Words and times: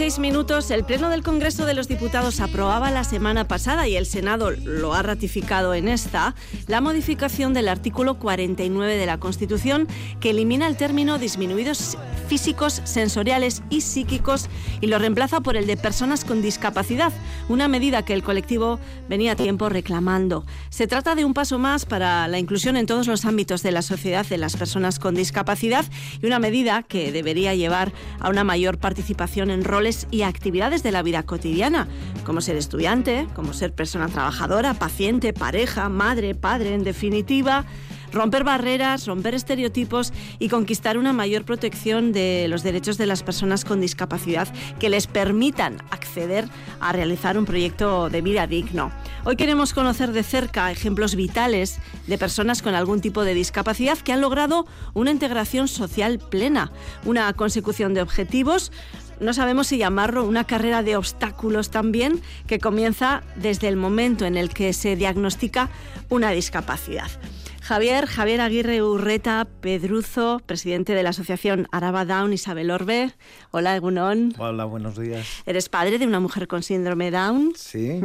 10 0.00 0.06
y 0.06 0.20
16 0.22 0.32
minutos. 0.32 0.70
El 0.70 0.84
Pleno 0.84 1.10
del 1.10 1.22
Congreso 1.22 1.66
de 1.66 1.74
los 1.74 1.86
Diputados 1.86 2.40
aprobaba 2.40 2.90
la 2.90 3.04
semana 3.04 3.46
pasada 3.46 3.86
y 3.86 3.96
el 3.96 4.06
Senado 4.06 4.50
lo 4.50 4.94
ha 4.94 5.02
ratificado 5.02 5.74
en 5.74 5.88
esta 5.88 6.34
la 6.68 6.80
modificación 6.80 7.52
del 7.52 7.68
artículo 7.68 8.18
49 8.18 8.96
de 8.96 9.04
la 9.04 9.20
Constitución 9.20 9.88
que 10.18 10.30
elimina 10.30 10.66
el 10.68 10.78
término 10.78 11.18
disminuidos 11.18 11.98
físicos, 12.28 12.80
sensoriales 12.84 13.62
y 13.68 13.82
psíquicos 13.82 14.48
y 14.80 14.86
lo 14.86 14.98
reemplaza 14.98 15.42
por 15.42 15.58
el 15.58 15.66
de 15.66 15.76
personas 15.76 16.24
con 16.24 16.40
discapacidad, 16.40 17.12
una 17.50 17.68
medida 17.68 18.04
que 18.04 18.14
el 18.14 18.22
colectivo 18.22 18.78
venía 19.08 19.32
a 19.32 19.36
tiempo 19.36 19.68
reclamando. 19.68 20.46
Se 20.70 20.86
trata 20.86 21.14
de 21.14 21.26
un 21.26 21.34
paso 21.34 21.58
más 21.58 21.84
para 21.84 22.26
la 22.28 22.38
inclusión 22.38 22.78
en 22.78 22.86
todos 22.86 23.06
los 23.06 23.26
ámbitos 23.26 23.62
de 23.62 23.72
la 23.72 23.82
sociedad 23.82 24.24
de 24.24 24.38
las 24.38 24.56
personas 24.56 24.98
con 24.98 25.14
discapacidad 25.14 25.84
y 26.22 26.26
una 26.26 26.38
medida 26.38 26.84
que 26.84 27.12
debería 27.12 27.54
llevar 27.54 27.92
a 28.18 28.30
una 28.30 28.44
mayor 28.44 28.78
participación 28.78 29.50
en 29.50 29.64
roles 29.64 29.89
y 30.10 30.22
actividades 30.22 30.82
de 30.82 30.92
la 30.92 31.02
vida 31.02 31.22
cotidiana, 31.22 31.88
como 32.24 32.40
ser 32.40 32.56
estudiante, 32.56 33.26
como 33.34 33.52
ser 33.52 33.72
persona 33.72 34.08
trabajadora, 34.08 34.74
paciente, 34.74 35.32
pareja, 35.32 35.88
madre, 35.88 36.34
padre, 36.34 36.74
en 36.74 36.84
definitiva 36.84 37.66
romper 38.12 38.44
barreras, 38.44 39.06
romper 39.06 39.34
estereotipos 39.34 40.12
y 40.38 40.48
conquistar 40.48 40.98
una 40.98 41.12
mayor 41.12 41.44
protección 41.44 42.12
de 42.12 42.46
los 42.48 42.62
derechos 42.62 42.98
de 42.98 43.06
las 43.06 43.22
personas 43.22 43.64
con 43.64 43.80
discapacidad 43.80 44.48
que 44.78 44.90
les 44.90 45.06
permitan 45.06 45.78
acceder 45.90 46.48
a 46.80 46.92
realizar 46.92 47.38
un 47.38 47.44
proyecto 47.44 48.10
de 48.10 48.22
vida 48.22 48.46
digno. 48.46 48.90
Hoy 49.24 49.36
queremos 49.36 49.72
conocer 49.72 50.12
de 50.12 50.22
cerca 50.22 50.70
ejemplos 50.70 51.14
vitales 51.14 51.78
de 52.06 52.18
personas 52.18 52.62
con 52.62 52.74
algún 52.74 53.00
tipo 53.00 53.24
de 53.24 53.34
discapacidad 53.34 53.98
que 53.98 54.12
han 54.12 54.20
logrado 54.20 54.66
una 54.94 55.10
integración 55.10 55.68
social 55.68 56.18
plena, 56.18 56.72
una 57.04 57.32
consecución 57.34 57.94
de 57.94 58.02
objetivos, 58.02 58.72
no 59.20 59.34
sabemos 59.34 59.68
si 59.68 59.78
llamarlo 59.78 60.24
una 60.24 60.44
carrera 60.44 60.82
de 60.82 60.96
obstáculos 60.96 61.70
también, 61.70 62.20
que 62.46 62.58
comienza 62.58 63.22
desde 63.36 63.68
el 63.68 63.76
momento 63.76 64.24
en 64.24 64.36
el 64.36 64.50
que 64.50 64.72
se 64.72 64.96
diagnostica 64.96 65.70
una 66.08 66.30
discapacidad. 66.30 67.10
Javier, 67.62 68.06
Javier 68.06 68.40
Aguirre 68.40 68.82
Urreta 68.82 69.46
Pedruzo, 69.60 70.40
presidente 70.44 70.94
de 70.94 71.02
la 71.02 71.10
Asociación 71.10 71.68
Araba 71.70 72.04
Down 72.04 72.32
Isabel 72.32 72.70
Orbe. 72.70 73.12
Hola, 73.50 73.76
Egunon. 73.76 74.34
Hola, 74.38 74.64
buenos 74.64 74.98
días. 74.98 75.26
Eres 75.46 75.68
padre 75.68 75.98
de 75.98 76.06
una 76.06 76.18
mujer 76.20 76.48
con 76.48 76.62
síndrome 76.62 77.10
Down. 77.10 77.52
Sí. 77.54 78.00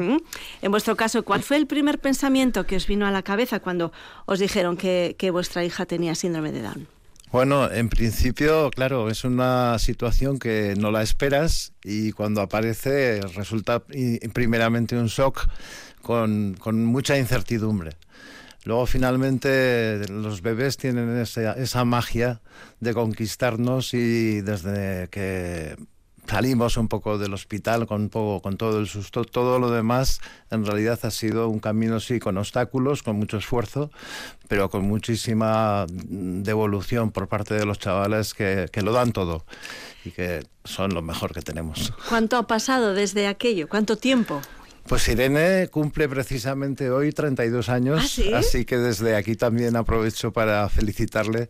En 0.62 0.72
vuestro 0.72 0.96
caso, 0.96 1.24
¿cuál 1.24 1.42
fue 1.42 1.58
el 1.58 1.68
primer 1.68 2.00
pensamiento 2.00 2.66
que 2.66 2.76
os 2.76 2.86
vino 2.86 3.08
a 3.08 3.12
la 3.12 3.24
cabeza 3.24 3.60
cuando 3.60 3.92
os 4.26 4.40
dijeron 4.40 4.78
que, 4.78 5.16
que 5.18 5.32
vuestra 5.32 5.64
hija 5.64 5.86
tenía 5.86 6.14
síndrome 6.16 6.52
de 6.52 6.62
Down? 6.62 6.95
Bueno, 7.36 7.70
en 7.70 7.90
principio, 7.90 8.72
claro, 8.72 9.10
es 9.10 9.26
una 9.26 9.78
situación 9.78 10.40
que 10.40 10.74
no 10.78 10.90
la 10.90 11.02
esperas 11.02 11.74
y 11.84 12.14
cuando 12.14 12.40
aparece 12.40 13.20
resulta 13.36 13.84
primeramente 14.32 14.98
un 14.98 15.08
shock 15.08 15.46
con, 16.02 16.56
con 16.58 16.86
mucha 16.86 17.18
incertidumbre. 17.18 17.98
Luego 18.64 18.86
finalmente 18.86 20.08
los 20.08 20.42
bebés 20.42 20.78
tienen 20.78 21.18
esa, 21.18 21.52
esa 21.56 21.84
magia 21.84 22.40
de 22.80 22.94
conquistarnos 22.94 23.94
y 23.94 24.40
desde 24.40 25.10
que 25.10 25.76
salimos 26.28 26.78
un 26.78 26.88
poco 26.88 27.18
del 27.18 27.34
hospital 27.34 27.88
con, 27.88 28.10
poco, 28.10 28.42
con 28.42 28.58
todo 28.58 28.80
el 28.80 28.88
susto. 28.88 29.24
Todo 29.24 29.60
lo 29.60 29.72
demás 29.72 30.22
en 30.52 30.66
realidad 30.66 31.00
ha 31.04 31.12
sido 31.12 31.50
un 31.50 31.60
camino, 31.60 32.00
sí, 32.00 32.20
con 32.20 32.38
obstáculos, 32.38 33.04
con 33.04 33.18
mucho 33.18 33.38
esfuerzo, 33.38 33.92
pero 34.48 34.70
con 34.70 34.84
muchísima 34.84 35.86
devolución 35.90 37.12
por 37.12 37.28
parte 37.28 37.54
de 37.54 37.66
los 37.66 37.80
chavales 37.80 38.34
que, 38.34 38.68
que 38.72 38.82
lo 38.82 38.92
dan 38.92 39.12
todo 39.12 39.46
y 40.04 40.12
que 40.12 40.46
son 40.64 40.94
lo 40.94 41.02
mejor 41.02 41.34
que 41.34 41.42
tenemos. 41.42 41.94
¿Cuánto 42.10 42.38
ha 42.38 42.48
pasado 42.48 42.94
desde 42.94 43.28
aquello? 43.28 43.68
¿Cuánto 43.68 43.98
tiempo? 43.98 44.42
Pues 44.88 45.08
Irene 45.08 45.68
cumple 45.70 46.08
precisamente 46.08 46.92
hoy 46.92 47.12
32 47.12 47.70
años, 47.70 48.20
¿Ah, 48.32 48.38
así 48.38 48.66
que 48.66 48.78
desde 48.78 49.16
aquí 49.16 49.36
también 49.36 49.76
aprovecho 49.76 50.32
para 50.32 50.70
felicitarle. 50.70 51.50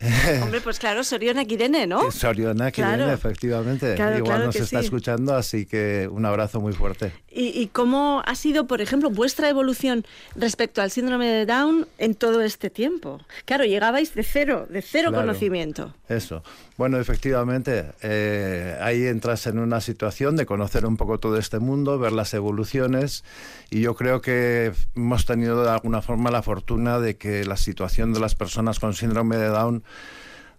Hombre, 0.42 0.60
pues 0.60 0.78
claro, 0.78 1.02
Soriona 1.02 1.42
Irene, 1.42 1.86
¿no? 1.88 2.10
Soriona 2.12 2.68
Irene, 2.68 3.12
efectivamente. 3.12 3.94
Claro, 3.96 4.18
Igual 4.18 4.24
claro 4.36 4.46
nos 4.46 4.56
está 4.56 4.78
sí. 4.78 4.84
escuchando, 4.84 5.34
así 5.34 5.66
que 5.66 6.08
un 6.10 6.24
abrazo 6.24 6.60
muy 6.60 6.72
fuerte. 6.72 7.12
¿Y, 7.30 7.48
¿Y 7.48 7.66
cómo 7.68 8.22
ha 8.24 8.34
sido, 8.36 8.66
por 8.68 8.80
ejemplo, 8.80 9.10
vuestra 9.10 9.48
evolución 9.48 10.04
respecto 10.36 10.82
al 10.82 10.92
síndrome 10.92 11.26
de 11.26 11.46
Down 11.46 11.88
en 11.98 12.14
todo 12.14 12.42
este 12.42 12.70
tiempo? 12.70 13.20
Claro, 13.44 13.64
llegabais 13.64 14.14
de 14.14 14.22
cero, 14.22 14.66
de 14.70 14.82
cero 14.82 15.08
Claro. 15.10 15.26
conocimiento. 15.26 15.94
Eso. 16.08 16.42
Bueno, 16.76 16.98
efectivamente, 17.00 17.86
eh, 18.02 18.78
ahí 18.80 19.04
entras 19.06 19.46
en 19.48 19.58
una 19.58 19.80
situación 19.80 20.36
de 20.36 20.46
conocer 20.46 20.86
un 20.86 20.96
poco 20.96 21.18
todo 21.18 21.36
este 21.38 21.58
mundo, 21.58 21.98
ver 21.98 22.12
las 22.12 22.34
evoluciones 22.34 23.24
y 23.68 23.80
yo 23.80 23.96
creo 23.96 24.20
que 24.20 24.72
hemos 24.94 25.26
tenido 25.26 25.64
de 25.64 25.70
alguna 25.70 26.02
forma 26.02 26.30
la 26.30 26.42
fortuna 26.42 27.00
de 27.00 27.16
que 27.16 27.44
la 27.44 27.56
situación 27.56 28.12
de 28.12 28.20
las 28.20 28.36
personas 28.36 28.78
con 28.78 28.94
síndrome 28.94 29.36
de 29.36 29.48
Down 29.48 29.82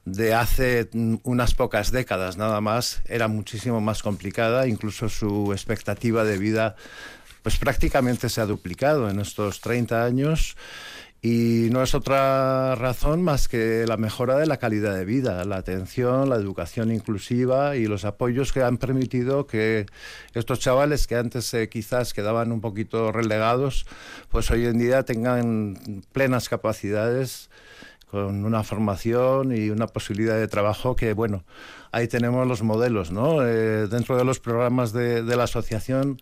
de 0.06 0.34
hace 0.34 0.90
mm, 0.92 1.16
unas 1.24 1.54
pocas 1.56 1.92
décadas 1.92 2.38
nada 2.38 2.62
más 2.62 3.02
era 3.06 3.28
muchísimo 3.28 3.82
más 3.82 4.04
complicada, 4.04 4.68
incluso 4.68 5.10
su 5.10 5.52
expectativa 5.54 6.24
de 6.24 6.38
vida 6.38 6.76
pues 7.42 7.58
prácticamente 7.58 8.30
se 8.30 8.42
ha 8.42 8.46
duplicado 8.46 9.10
en 9.10 9.20
estos 9.20 9.62
30 9.62 10.04
años. 10.04 10.56
Y 11.22 11.68
no 11.72 11.84
es 11.84 11.96
otra 11.96 12.76
razón 12.76 13.22
más 13.22 13.50
que 13.50 13.86
la 13.86 13.98
mejora 13.98 14.38
de 14.38 14.46
la 14.46 14.56
calidad 14.56 14.96
de 14.96 15.04
vida, 15.04 15.44
la 15.44 15.58
atención, 15.58 16.30
la 16.30 16.38
educación 16.38 16.94
inclusiva 16.94 17.76
y 17.76 17.88
los 17.88 18.06
apoyos 18.06 18.54
que 18.54 18.64
han 18.64 18.78
permitido 18.78 19.46
que 19.46 19.86
estos 20.34 20.60
chavales 20.60 21.08
que 21.08 21.18
antes 21.18 21.54
eh, 21.54 21.68
quizás 21.68 22.14
quedaban 22.14 22.54
un 22.54 22.62
poquito 22.62 23.12
relegados, 23.12 23.86
pues 24.30 24.50
hoy 24.50 24.66
en 24.66 24.80
día 24.80 25.04
tengan 25.04 26.04
plenas 26.14 26.48
capacidades 26.48 27.50
con 28.12 28.44
una 28.46 28.64
formación 28.64 29.56
y 29.56 29.70
una 29.70 29.88
posibilidad 29.88 30.36
de 30.36 30.48
trabajo 30.48 30.96
que, 30.96 31.14
bueno, 31.14 31.44
ahí 31.92 32.08
tenemos 32.08 32.48
los 32.48 32.64
modelos, 32.64 33.12
¿no? 33.12 33.46
Eh, 33.46 33.88
dentro 33.88 34.18
de 34.18 34.24
los 34.24 34.40
programas 34.40 34.94
de, 34.94 35.24
la 35.24 35.44
asociación 35.44 36.20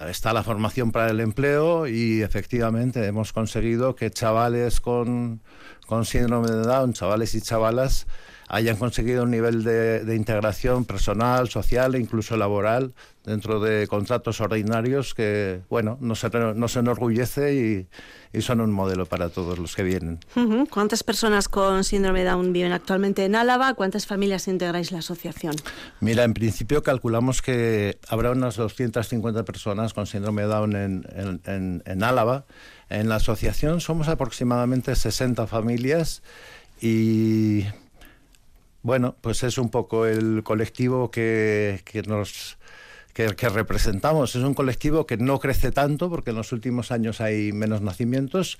está 0.00 0.32
la 0.32 0.42
formación 0.42 0.90
para 0.90 1.10
el 1.10 1.20
empleo 1.20 1.86
y 1.86 2.22
efectivamente 2.22 3.04
hemos 3.06 3.32
conseguido 3.32 3.94
que 3.94 4.10
chavales 4.10 4.80
con, 4.80 5.40
con 5.86 6.04
síndrome 6.04 6.50
de 6.50 6.62
Down, 6.62 6.92
chavales 6.92 7.34
y 7.34 7.40
chavalas, 7.40 8.06
hayan 8.52 8.76
conseguido 8.76 9.22
un 9.22 9.30
nivel 9.30 9.64
de, 9.64 10.04
de 10.04 10.14
integración 10.14 10.84
personal, 10.84 11.48
social 11.48 11.94
e 11.94 11.98
incluso 11.98 12.36
laboral 12.36 12.92
dentro 13.24 13.60
de 13.60 13.86
contratos 13.86 14.42
ordinarios 14.42 15.14
que, 15.14 15.62
bueno, 15.70 15.96
nos, 16.02 16.22
nos 16.54 16.76
enorgullece 16.76 17.54
y, 17.54 18.36
y 18.36 18.42
son 18.42 18.60
un 18.60 18.70
modelo 18.70 19.06
para 19.06 19.30
todos 19.30 19.58
los 19.58 19.74
que 19.74 19.82
vienen. 19.84 20.20
¿Cuántas 20.68 21.02
personas 21.02 21.48
con 21.48 21.82
síndrome 21.82 22.24
Down 22.24 22.52
viven 22.52 22.72
actualmente 22.72 23.24
en 23.24 23.36
Álava? 23.36 23.72
¿Cuántas 23.72 24.06
familias 24.06 24.46
integráis 24.48 24.92
la 24.92 24.98
asociación? 24.98 25.54
Mira, 26.00 26.24
en 26.24 26.34
principio 26.34 26.82
calculamos 26.82 27.40
que 27.40 27.98
habrá 28.06 28.32
unas 28.32 28.56
250 28.56 29.46
personas 29.46 29.94
con 29.94 30.06
síndrome 30.06 30.42
Down 30.42 30.76
en, 30.76 31.06
en, 31.16 31.40
en, 31.46 31.82
en 31.86 32.04
Álava. 32.04 32.44
En 32.90 33.08
la 33.08 33.14
asociación 33.14 33.80
somos 33.80 34.08
aproximadamente 34.08 34.94
60 34.94 35.46
familias 35.46 36.22
y 36.82 37.64
bueno, 38.82 39.16
pues 39.20 39.42
es 39.42 39.58
un 39.58 39.70
poco 39.70 40.06
el 40.06 40.42
colectivo 40.42 41.10
que, 41.10 41.82
que 41.84 42.02
nos 42.02 42.58
que, 43.12 43.34
que, 43.34 43.48
representamos. 43.48 44.34
Es 44.34 44.42
un 44.42 44.54
colectivo 44.54 45.06
que 45.06 45.16
no 45.16 45.38
crece 45.38 45.72
tanto 45.72 46.08
porque 46.10 46.30
en 46.30 46.36
los 46.36 46.52
últimos 46.52 46.90
años 46.90 47.20
hay 47.20 47.52
menos 47.52 47.82
nacimientos, 47.82 48.58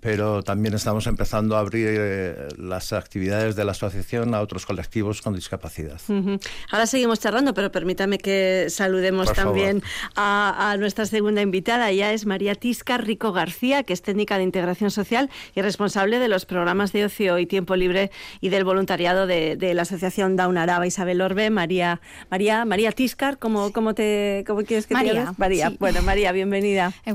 pero 0.00 0.42
también 0.42 0.74
estamos 0.74 1.06
empezando 1.06 1.56
a 1.56 1.60
abrir 1.60 1.88
eh, 1.90 2.48
las 2.58 2.92
actividades 2.92 3.54
de 3.56 3.64
la 3.64 3.72
asociación 3.72 4.34
a 4.34 4.40
otros 4.40 4.66
colectivos 4.66 5.22
con 5.22 5.34
discapacidad. 5.34 6.00
Uh 6.08 6.12
-huh. 6.12 6.46
Ahora 6.70 6.86
seguimos 6.86 7.20
charlando, 7.20 7.54
pero 7.54 7.70
permítame 7.70 8.18
que 8.18 8.66
saludemos 8.68 9.28
Por 9.28 9.36
también 9.36 9.82
a, 10.16 10.70
a, 10.72 10.76
nuestra 10.76 11.06
segunda 11.06 11.42
invitada. 11.42 11.90
Ella 11.90 12.12
es 12.12 12.26
María 12.26 12.54
Tisca 12.54 12.98
Rico 12.98 13.32
García, 13.32 13.84
que 13.84 13.92
es 13.92 14.02
técnica 14.02 14.38
de 14.38 14.44
integración 14.44 14.90
social 14.90 15.30
y 15.54 15.62
responsable 15.62 16.18
de 16.18 16.28
los 16.28 16.46
programas 16.46 16.92
de 16.92 17.04
ocio 17.04 17.38
y 17.38 17.46
tiempo 17.46 17.76
libre 17.76 18.10
y 18.40 18.48
del 18.48 18.64
voluntariado 18.64 19.26
de, 19.26 19.56
de 19.56 19.74
la 19.74 19.82
asociación 19.82 20.36
Down 20.36 20.58
Araba 20.58 20.86
Isabel 20.86 21.20
Orbe. 21.20 21.50
María, 21.50 22.00
María, 22.30 22.64
María 22.64 22.92
Tiscar, 22.92 23.38
¿cómo, 23.38 23.72
cómo 23.92 23.94
te 23.94 24.44
cómo 24.46 24.62
quieres 24.64 24.86
que 24.86 24.94
María, 24.94 25.12
te 25.12 25.18
llames? 25.18 25.38
María. 25.38 25.70
Sí. 25.70 25.76
Bueno, 25.78 26.02
María, 26.02 26.32
bienvenida. 26.32 26.92
Eh. 27.04 27.14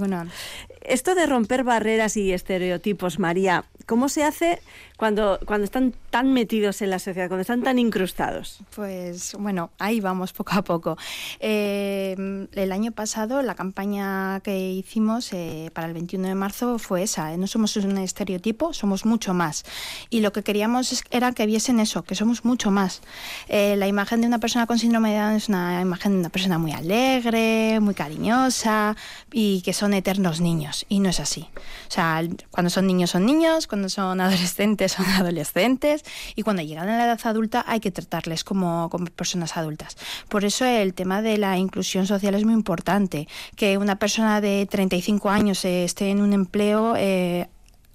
Esto 0.82 1.16
de 1.16 1.26
romper 1.26 1.64
barreras 1.64 2.16
y 2.18 2.32
estereotipos, 2.32 3.20
María, 3.20 3.66
¿Cómo 3.88 4.10
se 4.10 4.26
hace 4.26 4.60
cuando, 4.98 5.40
cuando 5.46 5.64
están 5.64 5.94
tan 6.10 6.34
metidos 6.34 6.82
en 6.82 6.90
la 6.90 7.00
sociedad, 7.00 7.28
cuando 7.28 7.42
están 7.42 7.62
tan 7.62 7.78
incrustados? 7.78 8.60
Pues 8.76 9.36
bueno, 9.40 9.70
ahí 9.78 10.02
vamos 10.02 10.34
poco 10.34 10.54
a 10.56 10.64
poco. 10.64 10.98
Eh, 11.40 12.48
el 12.52 12.72
año 12.72 12.92
pasado 12.92 13.44
la 13.44 13.54
campaña 13.56 14.40
que 14.42 14.72
hicimos 14.72 15.32
eh, 15.34 15.70
para 15.74 15.88
el 15.88 15.94
21 15.94 16.28
de 16.28 16.36
marzo 16.36 16.80
fue 16.80 17.04
esa. 17.04 17.38
No 17.38 17.46
somos 17.46 17.78
un 17.78 17.98
estereotipo, 18.00 18.74
somos 18.74 19.06
mucho 19.06 19.34
más. 19.36 19.64
Y 20.10 20.22
lo 20.22 20.34
que 20.34 20.42
queríamos 20.42 21.04
era 21.12 21.32
que 21.32 21.46
viesen 21.46 21.80
eso, 21.80 22.04
que 22.04 22.16
somos 22.16 22.44
mucho 22.44 22.72
más. 22.72 23.02
la 23.50 23.88
imagen 23.88 24.22
de 24.22 24.28
una 24.28 24.40
persona 24.40 24.66
con 24.66 24.80
síndrome 24.80 25.12
de 25.12 25.20
Down 25.20 25.36
es 25.36 25.50
una 25.50 25.80
imagen 25.82 26.14
de 26.14 26.20
una 26.20 26.30
persona 26.30 26.58
muy 26.58 26.72
alegre, 26.72 27.80
muy 27.80 27.94
cariñosa 27.94 28.96
y 29.32 29.62
que 29.62 29.74
son 29.74 29.94
eternos 29.94 30.42
niños. 30.42 30.86
Y 30.90 31.00
no 31.00 31.10
es 31.10 31.20
así. 31.20 31.48
O 31.88 31.92
sea, 31.92 32.22
cuando 32.50 32.72
son 32.72 32.88
niños 32.88 33.12
son 33.12 33.26
niños, 33.26 33.68
cuando 33.68 33.90
son 33.90 34.20
adolescentes 34.28 34.87
son 34.90 35.06
adolescentes 35.18 36.04
y 36.36 36.44
cuando 36.44 36.62
llegan 36.62 36.90
a 36.90 36.98
la 36.98 37.06
edad 37.06 37.20
adulta 37.24 37.64
hay 37.68 37.80
que 37.80 37.92
tratarles 37.92 38.44
como, 38.44 38.90
como 38.90 39.06
personas 39.08 39.58
adultas. 39.58 39.98
Por 40.30 40.46
eso 40.46 40.66
el 40.66 40.94
tema 40.94 41.22
de 41.22 41.38
la 41.38 41.58
inclusión 41.58 42.08
social 42.08 42.36
es 42.36 42.44
muy 42.44 42.54
importante. 42.54 43.28
Que 43.56 43.78
una 43.78 43.98
persona 43.98 44.42
de 44.42 44.68
35 44.70 45.30
años 45.30 45.66
esté 45.66 46.10
en 46.10 46.22
un 46.22 46.34
empleo 46.34 46.96
eh, 46.98 47.48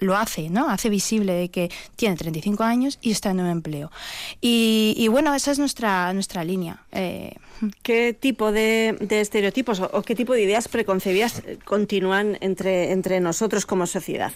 lo 0.03 0.17
hace, 0.17 0.50
¿no? 0.50 0.69
Hace 0.69 0.91
visible 0.91 1.49
que 1.50 1.71
tiene 1.97 2.17
35 2.17 2.65
años 2.65 2.99
y 3.00 3.12
está 3.12 3.31
en 3.31 3.41
un 3.41 3.47
empleo. 3.47 3.91
Y, 4.41 5.06
bueno, 5.09 5.35
esa 5.35 5.53
es 5.53 5.59
nuestra, 5.59 6.12
nuestra 6.12 6.44
línea. 6.44 6.85
Eh, 6.91 7.35
¿Qué 7.82 8.16
tipo 8.19 8.52
de, 8.52 8.96
estereotipos 9.10 9.81
o, 9.81 10.02
qué 10.02 10.14
tipo 10.14 10.32
de 10.32 10.43
ideas 10.43 10.69
preconcebidas 10.69 11.43
continúan 11.64 12.37
entre, 12.40 12.93
entre 12.93 13.20
nosotros 13.20 13.66
como 13.66 13.87
sociedad? 13.87 14.32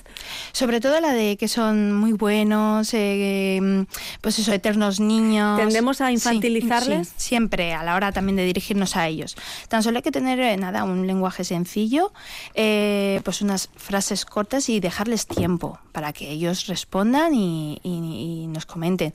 Sobre 0.53 0.81
todo 0.81 1.01
la 1.01 1.13
de 1.13 1.37
que 1.37 1.49
son 1.49 1.93
muy 1.95 2.13
buenos, 2.13 2.95
eh, 2.95 3.87
pues 4.21 4.39
eso, 4.39 4.53
eternos 4.53 5.01
niños. 5.01 5.59
¿Tendemos 5.59 6.01
a 6.01 6.13
infantilizarles? 6.13 7.13
siempre, 7.17 7.75
a 7.75 7.83
la 7.83 7.97
hora 7.97 8.13
también 8.13 8.37
de 8.37 8.45
dirigirnos 8.45 8.97
a 8.97 9.09
ellos. 9.09 9.37
Tan 9.69 9.83
solo 9.83 9.99
hay 9.99 10.03
que 10.03 10.13
tener, 10.13 10.39
eh, 10.39 10.57
nada, 10.57 10.85
un 10.85 11.07
lenguaje 11.07 11.45
sencillo, 11.45 12.13
pues 12.55 13.43
unas 13.43 13.71
frases 13.77 14.25
cortas 14.25 14.69
y 14.69 14.81
dejarles 14.81 15.27
tiempo 15.27 15.79
para 15.97 16.13
que 16.13 16.31
ellos 16.31 16.67
respondan 16.67 17.33
y, 17.33 18.47
nos 18.51 18.67
comenten. 18.67 19.13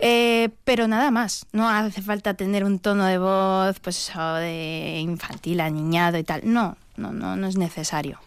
Eh, 0.00 0.50
pero 0.64 0.88
nada 0.88 1.12
más, 1.12 1.46
no 1.52 1.68
hace 1.68 2.02
falta 2.02 2.34
tener 2.34 2.64
un 2.64 2.80
tono 2.80 3.04
de 3.06 3.18
voz, 3.18 3.53
pues 3.82 4.08
eso 4.08 4.34
de 4.34 4.98
infantil, 5.00 5.60
aniñado 5.60 6.18
y 6.18 6.24
tal. 6.24 6.40
No, 6.44 6.76
no, 6.96 7.12
no, 7.12 7.36
no 7.36 7.46
es 7.46 7.56
necesario. 7.56 8.20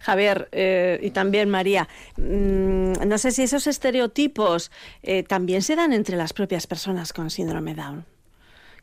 Javier 0.00 0.48
eh, 0.52 0.98
y 1.02 1.10
también 1.10 1.50
María, 1.50 1.88
mm, 2.16 3.06
no 3.06 3.18
sé 3.18 3.30
si 3.30 3.42
esos 3.42 3.66
estereotipos 3.66 4.70
eh, 5.02 5.22
también 5.22 5.62
se 5.62 5.76
dan 5.76 5.92
entre 5.92 6.16
las 6.16 6.32
propias 6.32 6.66
personas 6.66 7.12
con 7.12 7.30
síndrome 7.30 7.74
Down. 7.74 8.04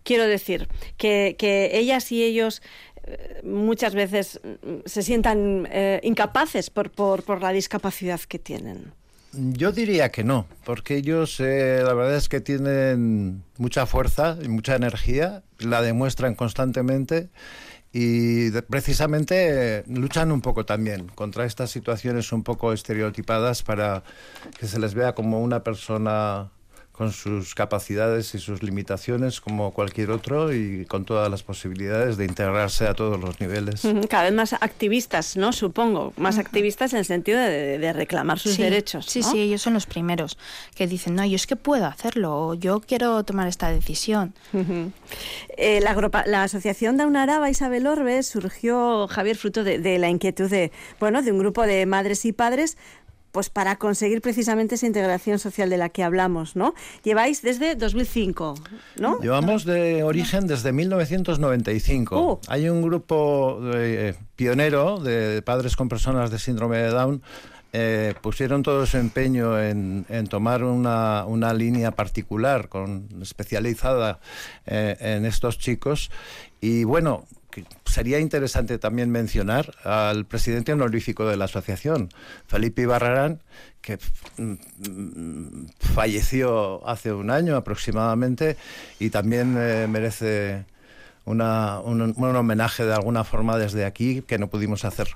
Quiero 0.03 0.25
decir, 0.25 0.69
que, 0.97 1.35
ellas 1.73 2.11
y 2.11 2.23
ellos 2.23 2.61
muchas 3.43 3.93
veces 3.93 4.39
se 4.85 5.01
sientan 5.01 5.67
eh, 5.71 5.99
incapaces 6.03 6.69
por, 6.69 7.41
la 7.41 7.51
discapacidad 7.51 8.19
que 8.21 8.39
tienen. 8.39 8.93
Yo 9.37 9.71
diría 9.71 10.09
que 10.09 10.23
no, 10.23 10.47
porque 10.65 10.95
ellos 10.95 11.39
eh, 11.39 11.81
la 11.83 11.93
verdad 11.93 12.15
es 12.15 12.27
que 12.27 12.41
tienen 12.41 13.43
mucha 13.57 13.85
fuerza 13.85 14.35
y 14.41 14.47
mucha 14.47 14.75
energía, 14.75 15.43
la 15.59 15.83
demuestran 15.83 16.33
constantemente 16.33 17.29
y 17.93 18.49
precisamente 18.61 19.83
luchan 19.87 20.31
un 20.31 20.41
poco 20.41 20.65
también 20.65 21.07
contra 21.09 21.45
estas 21.45 21.69
situaciones 21.69 22.31
un 22.31 22.43
poco 22.43 22.73
estereotipadas 22.73 23.61
para 23.61 24.03
que 24.59 24.67
se 24.67 24.79
les 24.79 24.95
vea 24.95 25.13
como 25.13 25.39
una 25.41 25.63
persona 25.63 26.51
con 26.97 27.11
sus 27.11 27.53
capacidades 27.53 28.33
y 28.33 28.39
sus 28.39 28.63
limitaciones 28.63 29.39
como 29.39 29.71
cualquier 29.71 30.09
otro 30.09 30.51
y 30.51 30.83
con 30.85 31.05
todas 31.05 31.29
las 31.29 31.43
posibilidades 31.43 32.17
de 32.17 32.25
integrarse 32.25 32.87
a 32.87 32.95
todos 32.95 33.19
los 33.19 33.39
niveles. 33.39 33.83
Cada 34.09 34.23
vez 34.23 34.33
más 34.33 34.53
activistas, 34.53 35.37
¿no? 35.37 35.53
Supongo, 35.53 36.13
más 36.17 36.39
activistas 36.39 36.93
en 36.93 36.99
el 36.99 37.05
sentido 37.05 37.39
de, 37.39 37.93
reclamar 37.93 38.39
sus 38.39 38.57
derechos. 38.57 39.05
Sí, 39.05 39.21
sí, 39.21 39.39
ellos 39.39 39.61
son 39.61 39.75
los 39.75 39.85
primeros 39.85 40.39
que 40.73 40.87
dicen, 40.87 41.13
no, 41.13 41.23
yo 41.23 41.35
es 41.35 41.45
que 41.45 41.55
puedo 41.55 41.85
hacerlo, 41.85 42.35
o 42.35 42.53
yo 42.55 42.79
quiero 42.79 43.23
tomar 43.23 43.47
esta 43.47 43.71
decisión. 43.71 44.33
Eh, 45.55 45.79
la, 45.81 46.23
la, 46.25 46.43
asociación 46.43 46.97
Daunaraba 46.97 47.49
Isabel 47.51 47.85
Orbe 47.85 48.23
surgió, 48.23 49.07
Javier, 49.07 49.37
fruto 49.37 49.63
de, 49.63 49.77
de 49.77 49.99
la 49.99 50.09
inquietud 50.09 50.49
de, 50.49 50.71
bueno, 50.99 51.21
de 51.21 51.31
un 51.31 51.37
grupo 51.37 51.61
de 51.61 51.85
madres 51.85 52.25
y 52.25 52.33
padres 52.33 52.75
pues 53.37 53.51
para 53.51 53.75
conseguir 53.75 54.19
precisamente 54.19 54.73
esa 54.73 54.87
integración 54.87 55.37
social 55.37 55.69
de 55.69 55.77
la 55.77 55.89
que 55.89 56.03
hablamos, 56.03 56.55
¿no? 56.55 56.73
Lleváis 57.03 57.43
desde 57.43 57.75
2005, 57.75 58.55
¿no? 58.95 59.21
Llevamos 59.21 59.63
de 59.63 60.01
origen 60.01 60.47
desde 60.47 60.71
1995. 60.71 62.19
Uh. 62.19 62.39
Hay 62.47 62.67
un 62.67 62.81
grupo 62.81 63.59
eh, 63.75 64.15
pionero 64.35 64.97
de 64.97 65.43
padres 65.43 65.75
con 65.75 65.87
personas 65.87 66.31
de 66.31 66.39
síndrome 66.39 66.77
de 66.77 66.89
Down 66.89 67.21
eh, 67.73 68.15
pusieron 68.23 68.63
todo 68.63 68.87
su 68.87 68.97
empeño 68.97 69.61
en, 69.61 70.05
tomar 70.29 70.63
una, 70.63 71.25
una, 71.27 71.53
línea 71.53 71.91
particular, 71.91 72.69
con, 72.69 73.07
especializada 73.21 74.19
eh, 74.65 74.97
en 74.99 75.25
estos 75.25 75.59
chicos. 75.59 76.09
Y 76.59 76.85
bueno, 76.85 77.27
sería 77.85 78.19
interesante 78.19 78.77
también 78.77 79.09
mencionar 79.09 79.73
al 79.83 80.25
presidente 80.25 80.73
honorífico 80.73 81.25
de 81.27 81.37
la 81.37 81.45
asociación, 81.45 82.09
Felipe 82.47 82.83
Ibarrarán, 82.83 83.41
que 83.81 83.97
mm, 84.37 85.65
falleció 85.79 86.87
hace 86.87 87.13
un 87.13 87.29
año 87.29 87.55
aproximadamente 87.55 88.57
y 88.99 89.09
también 89.09 89.55
eh, 89.57 89.87
merece 89.87 90.65
un, 91.25 91.41
un 91.41 92.35
homenaje 92.35 92.85
de 92.85 92.93
alguna 92.93 93.23
forma 93.23 93.57
desde 93.57 93.85
aquí 93.85 94.21
que 94.21 94.37
no 94.37 94.47
pudimos 94.47 94.85
hacer 94.85 95.07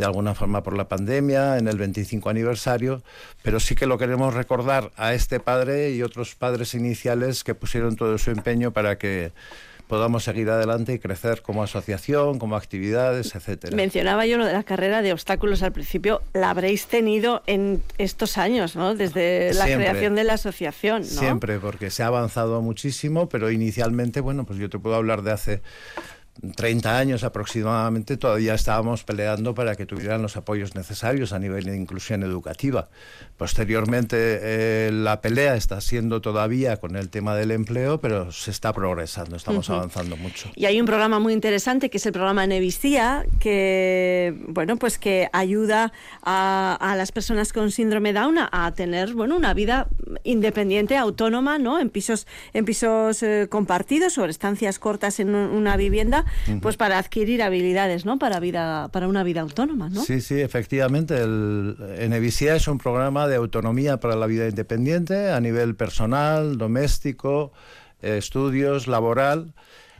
de 0.00 0.06
alguna 0.06 0.34
forma 0.34 0.62
por 0.62 0.74
la 0.76 0.88
pandemia, 0.88 1.58
en 1.58 1.68
el 1.68 1.76
25 1.76 2.30
aniversario, 2.30 3.02
pero 3.42 3.60
sí 3.60 3.74
que 3.74 3.86
lo 3.86 3.98
queremos 3.98 4.32
recordar 4.32 4.92
a 4.96 5.12
este 5.12 5.40
padre 5.40 5.90
y 5.90 6.02
otros 6.02 6.34
padres 6.34 6.72
iniciales 6.72 7.44
que 7.44 7.54
pusieron 7.54 7.96
todo 7.96 8.16
su 8.16 8.30
empeño 8.30 8.70
para 8.70 8.96
que 8.96 9.32
podamos 9.90 10.22
seguir 10.22 10.48
adelante 10.48 10.94
y 10.94 10.98
crecer 11.00 11.42
como 11.42 11.64
asociación, 11.64 12.38
como 12.38 12.54
actividades, 12.54 13.34
etcétera. 13.34 13.76
Mencionaba 13.76 14.24
yo 14.24 14.38
lo 14.38 14.46
de 14.46 14.52
la 14.52 14.62
carrera 14.62 15.02
de 15.02 15.12
obstáculos 15.12 15.64
al 15.64 15.72
principio, 15.72 16.22
la 16.32 16.50
habréis 16.50 16.86
tenido 16.86 17.42
en 17.46 17.82
estos 17.98 18.38
años, 18.38 18.76
¿no? 18.76 18.94
Desde 18.94 19.52
la 19.52 19.64
creación 19.64 20.14
de 20.14 20.22
la 20.22 20.34
asociación, 20.34 21.02
¿no? 21.02 21.08
Siempre, 21.08 21.58
porque 21.58 21.90
se 21.90 22.04
ha 22.04 22.06
avanzado 22.06 22.62
muchísimo, 22.62 23.28
pero 23.28 23.50
inicialmente, 23.50 24.20
bueno, 24.20 24.46
pues 24.46 24.60
yo 24.60 24.70
te 24.70 24.78
puedo 24.78 24.94
hablar 24.94 25.22
de 25.22 25.32
hace 25.32 25.62
30 26.56 26.98
años 26.98 27.24
aproximadamente 27.24 28.16
todavía 28.16 28.54
estábamos 28.54 29.04
peleando 29.04 29.54
para 29.54 29.74
que 29.76 29.86
tuvieran 29.86 30.22
los 30.22 30.36
apoyos 30.36 30.74
necesarios 30.74 31.32
a 31.32 31.38
nivel 31.38 31.64
de 31.64 31.76
inclusión 31.76 32.22
educativa. 32.22 32.88
Posteriormente 33.36 34.16
eh, 34.18 34.90
la 34.92 35.20
pelea 35.20 35.54
está 35.54 35.80
siendo 35.80 36.20
todavía 36.20 36.78
con 36.78 36.96
el 36.96 37.10
tema 37.10 37.34
del 37.34 37.50
empleo, 37.50 38.00
pero 38.00 38.32
se 38.32 38.50
está 38.50 38.72
progresando, 38.72 39.36
estamos 39.36 39.68
avanzando 39.70 40.16
mucho. 40.16 40.50
Y 40.54 40.66
hay 40.66 40.80
un 40.80 40.86
programa 40.86 41.18
muy 41.18 41.32
interesante 41.32 41.90
que 41.90 41.98
es 41.98 42.06
el 42.06 42.12
programa 42.12 42.46
Nevisía, 42.46 43.24
que 43.38 44.34
bueno, 44.48 44.76
pues 44.76 44.98
que 44.98 45.28
ayuda 45.32 45.92
a, 46.22 46.94
las 46.96 47.12
personas 47.12 47.52
con 47.52 47.70
síndrome 47.70 48.12
Down 48.12 48.36
a, 48.38 48.72
tener 48.74 49.14
bueno, 49.14 49.36
una 49.36 49.54
vida 49.54 49.88
independiente, 50.24 50.96
autónoma, 50.96 51.58
¿no? 51.58 51.78
En 51.78 51.90
pisos 51.90 52.26
en 52.52 52.64
pisos 52.64 53.22
eh, 53.22 53.46
compartidos 53.50 54.18
o 54.18 54.24
estancias 54.24 54.78
cortas 54.78 55.20
en 55.20 55.34
una 55.34 55.76
vivienda 55.76 56.24
pues 56.60 56.76
para 56.76 56.98
adquirir 56.98 57.42
habilidades, 57.42 58.04
¿no? 58.04 58.18
Para 58.18 58.40
vida, 58.40 58.88
para 58.88 59.08
una 59.08 59.22
vida 59.22 59.40
autónoma, 59.40 59.88
¿no? 59.88 60.04
Sí, 60.04 60.20
sí, 60.20 60.40
efectivamente. 60.40 61.20
El 61.20 61.76
Enevisía 61.98 62.54
es 62.56 62.68
un 62.68 62.78
programa 62.78 63.28
de 63.28 63.36
autonomía 63.36 64.00
para 64.00 64.16
la 64.16 64.26
vida 64.26 64.48
independiente 64.48 65.30
a 65.30 65.40
nivel 65.40 65.76
personal, 65.76 66.58
doméstico, 66.58 67.52
eh, 68.02 68.18
estudios, 68.18 68.86
laboral. 68.86 69.54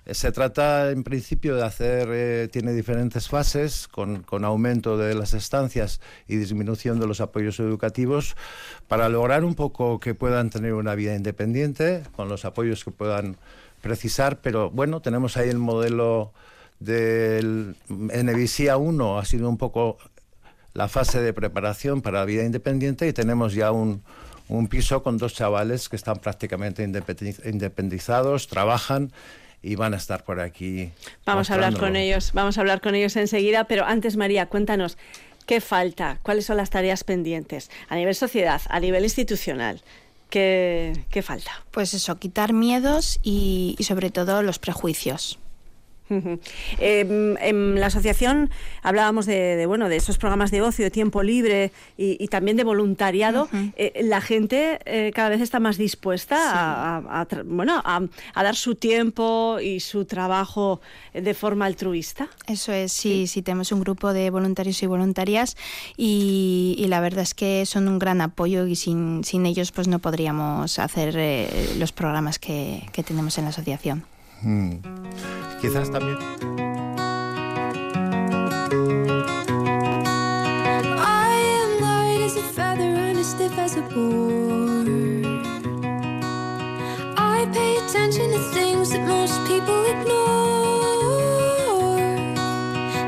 Eh, 0.06 0.14
se 0.14 0.32
trata 0.32 0.90
en 0.90 1.04
principio 1.04 1.56
de 1.56 1.64
hacer, 1.64 2.08
eh, 2.10 2.48
tiene 2.50 2.72
diferentes 2.72 3.28
fases 3.28 3.88
con, 3.88 4.22
con, 4.22 4.44
aumento 4.44 4.96
de 4.96 5.14
las 5.14 5.34
estancias 5.34 6.00
y 6.26 6.36
disminución 6.36 6.98
de 7.00 7.06
los 7.06 7.20
apoyos 7.20 7.60
educativos 7.60 8.36
para 8.88 9.08
lograr 9.08 9.44
un 9.44 9.54
poco 9.54 10.00
que 10.00 10.14
puedan 10.14 10.50
tener 10.50 10.74
una 10.74 10.94
vida 10.94 11.14
independiente 11.14 12.02
con 12.12 12.28
los 12.28 12.44
apoyos 12.44 12.84
que 12.84 12.90
puedan 12.90 13.36
precisar, 13.80 14.40
pero 14.40 14.70
bueno, 14.70 15.00
tenemos 15.00 15.36
ahí 15.36 15.48
el 15.48 15.58
modelo 15.58 16.32
del 16.78 17.76
NVICIA 17.88 18.76
1, 18.76 19.18
ha 19.18 19.24
sido 19.24 19.48
un 19.48 19.58
poco 19.58 19.98
la 20.72 20.88
fase 20.88 21.20
de 21.20 21.32
preparación 21.32 22.00
para 22.00 22.20
la 22.20 22.24
vida 22.24 22.44
independiente 22.44 23.06
y 23.08 23.12
tenemos 23.12 23.54
ya 23.54 23.72
un, 23.72 24.02
un 24.48 24.68
piso 24.68 25.02
con 25.02 25.18
dos 25.18 25.34
chavales 25.34 25.88
que 25.88 25.96
están 25.96 26.18
prácticamente 26.18 26.82
independizados, 26.82 28.46
trabajan 28.48 29.12
y 29.62 29.74
van 29.74 29.92
a 29.92 29.96
estar 29.98 30.24
por 30.24 30.40
aquí. 30.40 30.90
Vamos 31.26 31.50
a 31.50 31.54
hablar 31.54 31.76
con 31.76 31.96
ellos, 31.96 32.32
vamos 32.32 32.56
a 32.56 32.60
hablar 32.62 32.80
con 32.80 32.94
ellos 32.94 33.16
enseguida, 33.16 33.64
pero 33.64 33.84
antes 33.84 34.16
María, 34.16 34.46
cuéntanos, 34.46 34.96
¿Qué 35.50 35.60
falta? 35.60 36.20
¿Cuáles 36.22 36.46
son 36.46 36.58
las 36.58 36.70
tareas 36.70 37.02
pendientes? 37.02 37.72
A 37.88 37.96
nivel 37.96 38.14
sociedad, 38.14 38.60
a 38.68 38.78
nivel 38.78 39.02
institucional. 39.02 39.82
¿Qué, 40.30 41.22
falta? 41.22 41.50
Pues 41.70 41.92
eso, 41.94 42.18
quitar 42.18 42.52
miedos 42.52 43.18
y, 43.22 43.74
y 43.78 43.84
sobre 43.84 44.10
todo 44.10 44.42
los 44.42 44.58
prejuicios. 44.58 45.38
Eh, 46.78 47.36
en 47.40 47.80
la 47.80 47.86
asociación 47.86 48.50
hablábamos 48.82 49.26
de, 49.26 49.64
bueno 49.66 49.88
de 49.88 49.96
esos 49.96 50.18
programas 50.18 50.50
de 50.50 50.62
ocio, 50.62 50.84
de 50.84 50.90
tiempo 50.90 51.22
libre 51.22 51.72
y, 51.96 52.26
también 52.28 52.56
de 52.56 52.64
voluntariado. 52.64 53.48
Eh, 53.76 54.00
la 54.04 54.20
gente 54.20 54.80
eh, 54.84 55.12
cada 55.14 55.28
vez 55.28 55.40
está 55.40 55.60
más 55.60 55.78
dispuesta 55.78 56.96
a, 56.98 57.26
bueno 57.44 57.80
a, 57.84 58.02
dar 58.34 58.56
su 58.56 58.74
tiempo 58.74 59.58
y 59.60 59.80
su 59.80 60.04
trabajo 60.04 60.80
de 61.12 61.34
forma 61.34 61.66
altruista. 61.66 62.28
Eso 62.46 62.72
es, 62.72 62.92
sí, 62.92 63.26
sí, 63.26 63.42
tenemos 63.42 63.72
un 63.72 63.80
grupo 63.80 64.12
de 64.12 64.30
voluntarios 64.30 64.82
y 64.82 64.86
voluntarias 64.86 65.56
y, 65.96 66.86
la 66.90 67.00
verdad 67.00 67.22
es 67.22 67.34
que 67.34 67.66
son 67.66 67.86
un 67.86 68.00
gran 68.00 68.20
apoyo 68.20 68.66
y 68.66 68.74
sin, 68.74 69.22
sin 69.22 69.46
ellos 69.46 69.70
pues 69.70 69.86
no 69.86 70.00
podríamos 70.00 70.80
hacer 70.80 71.14
los 71.78 71.92
programas 71.92 72.40
que, 72.40 72.82
que 72.92 73.04
tenemos 73.04 73.38
en 73.38 73.44
la 73.44 73.50
asociación. 73.50 74.04
Mm. 74.42 74.80
Quizás 75.60 75.90
también. 75.90 76.16
I 80.98 81.34
am 81.62 81.80
light 81.80 82.22
as 82.24 82.36
a 82.36 82.42
feather 82.42 82.82
and 82.82 83.18
as 83.18 83.26
stiff 83.26 83.58
as 83.58 83.76
a 83.76 83.82
board. 83.82 84.88
I 87.18 87.46
pay 87.52 87.76
attention 87.84 88.30
to 88.30 88.38
things 88.54 88.90
that 88.90 89.06
most 89.06 89.38
people 89.46 89.84
ignore. 89.84 90.38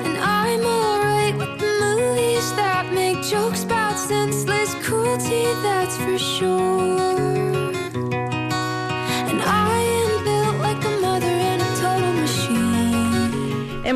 And 0.05 0.19
I'm 0.19 0.61
alright 0.67 1.35
with 1.35 1.59
the 1.59 1.73
movies 1.81 2.53
that 2.57 2.93
make 2.93 3.23
jokes 3.23 3.65
about 3.65 3.99
senseless 3.99 4.75
cruelty, 4.85 5.45
that's 5.63 5.97
for 5.97 6.19
sure. 6.19 7.12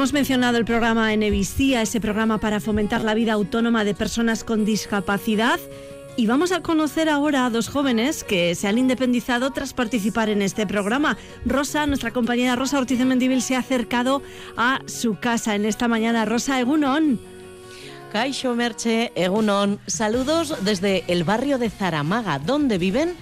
Hemos 0.06 0.14
mencionado 0.14 0.56
el 0.56 0.64
programa 0.64 1.12
Enevisía, 1.12 1.82
ese 1.82 2.00
programa 2.00 2.38
para 2.38 2.60
fomentar 2.60 3.02
la 3.02 3.12
vida 3.12 3.32
autónoma 3.32 3.82
de 3.82 3.92
personas 3.92 4.44
con 4.44 4.64
discapacidad. 4.64 5.58
Y 6.16 6.28
vamos 6.28 6.52
a 6.52 6.62
conocer 6.62 7.08
ahora 7.08 7.44
a 7.44 7.50
dos 7.50 7.68
jóvenes 7.68 8.22
que 8.22 8.54
se 8.54 8.68
han 8.68 8.78
independizado 8.78 9.50
tras 9.50 9.75
participar 9.75 10.28
en 10.28 10.42
este 10.42 10.64
programa. 10.64 11.18
Rosa, 11.44 11.88
nuestra 11.88 12.12
compañera 12.12 12.54
Rosa 12.54 12.78
Ortiz 12.78 13.00
de 13.00 13.04
Mendivil, 13.04 13.42
se 13.42 13.56
ha 13.56 13.58
acercado 13.58 14.22
a 14.56 14.80
su 14.86 15.18
casa 15.18 15.56
en 15.56 15.64
esta 15.64 15.88
mañana. 15.88 16.25
Rosa 16.25 16.60
Egunon. 16.60 17.18
Caixo 18.12 18.54
Merche, 18.54 19.10
Egunon. 19.16 19.80
Saludos 19.88 20.54
desde 20.62 21.02
el 21.08 21.25
barrio 21.25 21.58
de 21.58 21.68
Zaramaga, 21.68 22.38
donde 22.38 22.78
viven 22.78 23.16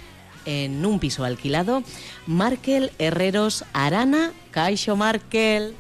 en 0.45 0.85
un 0.85 0.99
piso 0.99 1.25
alquilado 1.25 1.83
Markel 2.27 2.93
Herreros 2.99 3.65
Arana. 3.73 4.33
Caixo 4.51 4.97
Markel. 4.97 5.75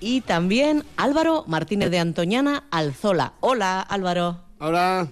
Y 0.00 0.22
también 0.22 0.84
Álvaro 0.96 1.44
Martínez 1.46 1.90
de 1.90 1.98
Antoñana 1.98 2.64
Alzola. 2.70 3.34
Hola, 3.40 3.80
Álvaro. 3.80 4.40
Hola. 4.58 5.08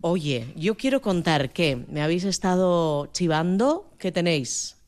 Oye, 0.00 0.52
yo 0.56 0.76
quiero 0.76 1.00
contar 1.00 1.52
que 1.52 1.84
me 1.88 2.02
habéis 2.02 2.24
estado 2.24 3.06
chivando 3.12 3.90
que 3.98 4.10
tenéis 4.10 4.80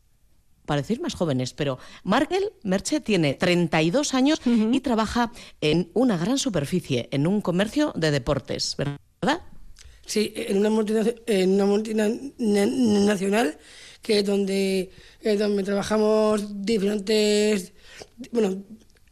parecéis 0.66 1.00
más 1.00 1.14
jóvenes, 1.14 1.52
pero 1.52 1.78
Markel 2.04 2.52
Merche 2.62 3.00
tiene 3.00 3.34
32 3.34 4.14
años 4.14 4.40
y 4.44 4.80
trabaja 4.80 5.32
en 5.60 5.90
una 5.92 6.16
gran 6.16 6.38
superficie, 6.38 7.08
en 7.10 7.26
un 7.26 7.42
comercio 7.42 7.92
de 7.94 8.10
deportes, 8.10 8.76
¿verdad? 8.78 9.42
Sí, 10.06 10.32
en 10.34 10.58
una 10.58 10.70
multinacional 11.66 13.58
que 14.02 14.18
es 14.18 14.26
donde, 14.26 14.90
donde 15.22 15.62
trabajamos 15.62 16.64
diferentes, 16.64 17.72
bueno, 18.32 18.62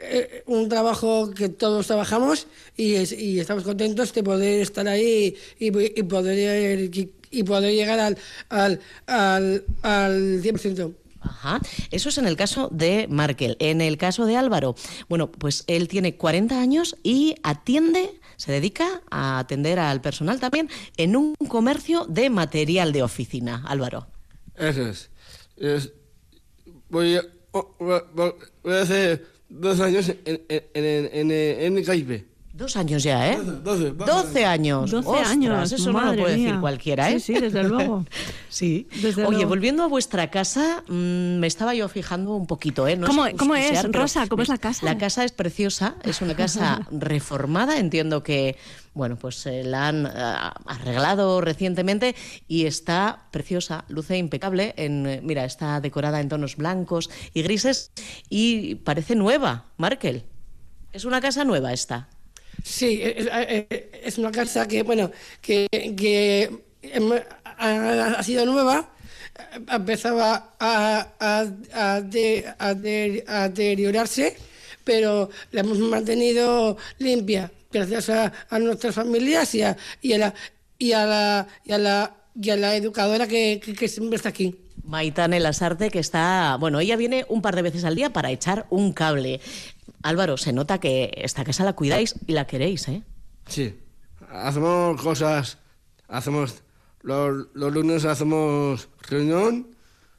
eh, 0.00 0.42
un 0.46 0.68
trabajo 0.68 1.30
que 1.30 1.48
todos 1.48 1.86
trabajamos 1.86 2.46
y, 2.76 2.94
y, 3.14 3.38
estamos 3.38 3.64
contentos 3.64 4.12
de 4.14 4.22
poder 4.22 4.60
estar 4.60 4.88
ahí 4.88 5.36
y, 5.58 5.70
poder, 5.70 5.92
y 7.30 7.42
poder 7.42 7.72
llegar 7.72 8.00
al, 8.00 8.18
al, 8.48 8.80
al, 9.06 9.64
al 9.82 10.42
100%. 10.42 10.94
Ajá. 11.20 11.60
Eso 11.90 12.08
es 12.08 12.18
en 12.18 12.26
el 12.26 12.36
caso 12.36 12.68
de 12.72 13.06
Markel. 13.10 13.56
En 13.60 13.80
el 13.80 13.98
caso 13.98 14.24
de 14.24 14.36
Álvaro, 14.36 14.74
bueno, 15.08 15.30
pues 15.30 15.64
él 15.66 15.86
tiene 15.86 16.16
40 16.16 16.58
años 16.58 16.96
y 17.02 17.34
atiende, 17.42 18.18
se 18.36 18.52
dedica 18.52 19.02
a 19.10 19.38
atender 19.38 19.78
al 19.78 20.00
personal 20.00 20.40
también 20.40 20.70
en 20.96 21.14
un 21.14 21.34
comercio 21.46 22.06
de 22.06 22.30
material 22.30 22.92
de 22.92 23.02
oficina. 23.02 23.62
Álvaro. 23.68 24.06
Eso 24.60 25.08
es. 25.56 25.92
voy, 26.90 27.16
a, 27.16 27.22
voy, 27.78 28.34
a 28.74 28.82
hacer 28.82 29.26
dos 29.48 29.80
años 29.80 30.08
en, 30.08 30.42
en, 30.48 30.64
en, 30.74 31.30
en, 31.30 31.78
en 31.78 31.84
Caipe. 31.84 32.29
Dos 32.52 32.76
años 32.76 33.04
ya, 33.04 33.32
¿eh? 33.32 33.38
Doce, 33.40 33.92
doce 33.92 34.44
años. 34.44 34.90
Doce 34.90 35.18
años. 35.20 35.70
Eso 35.70 35.92
no 35.92 36.12
lo 36.12 36.20
puede 36.20 36.36
decir 36.36 36.58
cualquiera, 36.58 37.08
¿eh? 37.10 37.20
Sí, 37.20 37.34
sí, 37.34 37.40
desde 37.40 37.62
luego. 37.62 38.04
sí. 38.48 38.88
Oye, 39.24 39.44
volviendo 39.44 39.84
a 39.84 39.86
vuestra 39.86 40.30
casa, 40.30 40.82
mmm, 40.88 41.38
me 41.38 41.46
estaba 41.46 41.74
yo 41.74 41.88
fijando 41.88 42.34
un 42.34 42.48
poquito, 42.48 42.88
¿eh? 42.88 42.96
No 42.96 43.06
¿Cómo, 43.06 43.26
es, 43.26 43.34
¿cómo 43.34 43.54
es, 43.54 43.92
Rosa? 43.92 44.26
¿Cómo 44.26 44.42
es 44.42 44.48
la 44.48 44.58
casa? 44.58 44.84
La 44.84 44.98
casa 44.98 45.24
es 45.24 45.30
preciosa, 45.30 45.94
es 46.02 46.22
una 46.22 46.34
casa 46.34 46.86
reformada, 46.90 47.78
entiendo 47.78 48.24
que, 48.24 48.56
bueno, 48.94 49.14
pues 49.14 49.46
eh, 49.46 49.62
la 49.62 49.86
han 49.86 50.06
uh, 50.06 50.10
arreglado 50.66 51.40
recientemente 51.40 52.16
y 52.48 52.66
está 52.66 53.28
preciosa, 53.30 53.84
luce 53.86 54.18
impecable. 54.18 54.74
En, 54.76 55.06
eh, 55.06 55.20
mira, 55.22 55.44
está 55.44 55.80
decorada 55.80 56.20
en 56.20 56.28
tonos 56.28 56.56
blancos 56.56 57.10
y 57.32 57.42
grises 57.42 57.92
y 58.28 58.74
parece 58.74 59.14
nueva, 59.14 59.66
Markel. 59.76 60.24
Es 60.92 61.04
una 61.04 61.20
casa 61.20 61.44
nueva 61.44 61.72
esta. 61.72 62.08
Sí, 62.64 63.00
es, 63.02 64.18
una 64.18 64.30
casa 64.30 64.66
que, 64.66 64.82
bueno, 64.82 65.10
que, 65.40 65.66
que 65.96 66.50
ha, 67.58 68.22
sido 68.22 68.46
nueva, 68.46 68.90
empezaba 69.70 70.54
a, 70.58 71.08
a, 71.20 71.46
a, 72.58 72.74
deteriorarse, 72.74 74.36
pero 74.84 75.30
la 75.52 75.60
hemos 75.60 75.78
mantenido 75.78 76.76
limpia 76.98 77.50
gracias 77.72 78.10
a, 78.10 78.58
nuestras 78.58 78.94
familias 78.94 79.54
y 79.54 79.62
a, 79.62 79.76
y 80.02 80.12
a 80.12 80.18
la 80.18 80.34
y 80.78 80.92
a 80.92 81.06
la 81.06 81.46
y 81.64 81.72
a 81.72 81.78
la 81.78 82.16
y 82.34 82.50
a 82.50 82.56
la 82.56 82.76
educadora 82.76 83.26
que, 83.26 83.60
que 83.60 83.88
siempre 83.88 84.16
está 84.16 84.30
aquí. 84.30 84.56
Maitane 84.84 85.40
Lasarte, 85.40 85.90
que 85.90 85.98
está, 85.98 86.56
bueno, 86.58 86.80
ella 86.80 86.96
viene 86.96 87.24
un 87.28 87.42
par 87.42 87.56
de 87.56 87.62
veces 87.62 87.84
al 87.84 87.94
día 87.94 88.12
para 88.12 88.30
echar 88.30 88.66
un 88.70 88.92
cable. 88.92 89.40
Álvaro, 90.02 90.36
se 90.36 90.52
nota 90.52 90.78
que 90.78 91.12
esta 91.16 91.44
casa 91.44 91.64
la 91.64 91.74
cuidáis 91.74 92.14
y 92.26 92.32
la 92.32 92.46
queréis, 92.46 92.88
¿eh? 92.88 93.02
Sí. 93.46 93.78
Hacemos 94.30 95.00
cosas, 95.00 95.58
hacemos 96.08 96.62
los, 97.02 97.46
lunes 97.54 98.04
hacemos 98.04 98.88
reunión, 99.08 99.74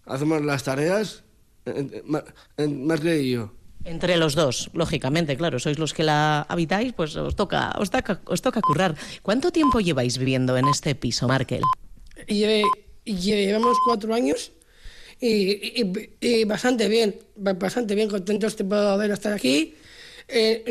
hacemos 0.05 0.43
las 0.43 0.63
tareas, 0.63 1.23
más 1.65 2.99
que 2.99 3.29
yo. 3.29 3.53
Entre 3.83 4.17
los 4.17 4.35
dos, 4.35 4.69
lógicamente, 4.73 5.35
claro, 5.37 5.57
sois 5.57 5.79
los 5.79 5.93
que 5.93 6.03
la 6.03 6.41
habitáis, 6.49 6.93
pues 6.93 7.15
os 7.15 7.35
toca, 7.35 7.73
os 7.79 7.89
toca, 7.89 8.21
os 8.25 8.41
toca 8.41 8.61
currar. 8.61 8.95
¿Cuánto 9.23 9.51
tiempo 9.51 9.79
lleváis 9.79 10.19
viviendo 10.19 10.55
en 10.57 10.67
este 10.67 10.93
piso, 10.93 11.27
Markel? 11.27 11.63
Llevamos 13.05 13.77
cuatro 13.85 14.13
años 14.13 14.51
y, 15.19 16.43
bastante 16.45 16.87
bien, 16.87 17.15
bastante 17.35 17.95
bien, 17.95 18.09
contentos 18.09 18.57
de 18.57 18.63
poder 18.63 19.11
estar 19.11 19.33
aquí. 19.33 19.75
Eh, 20.27 20.63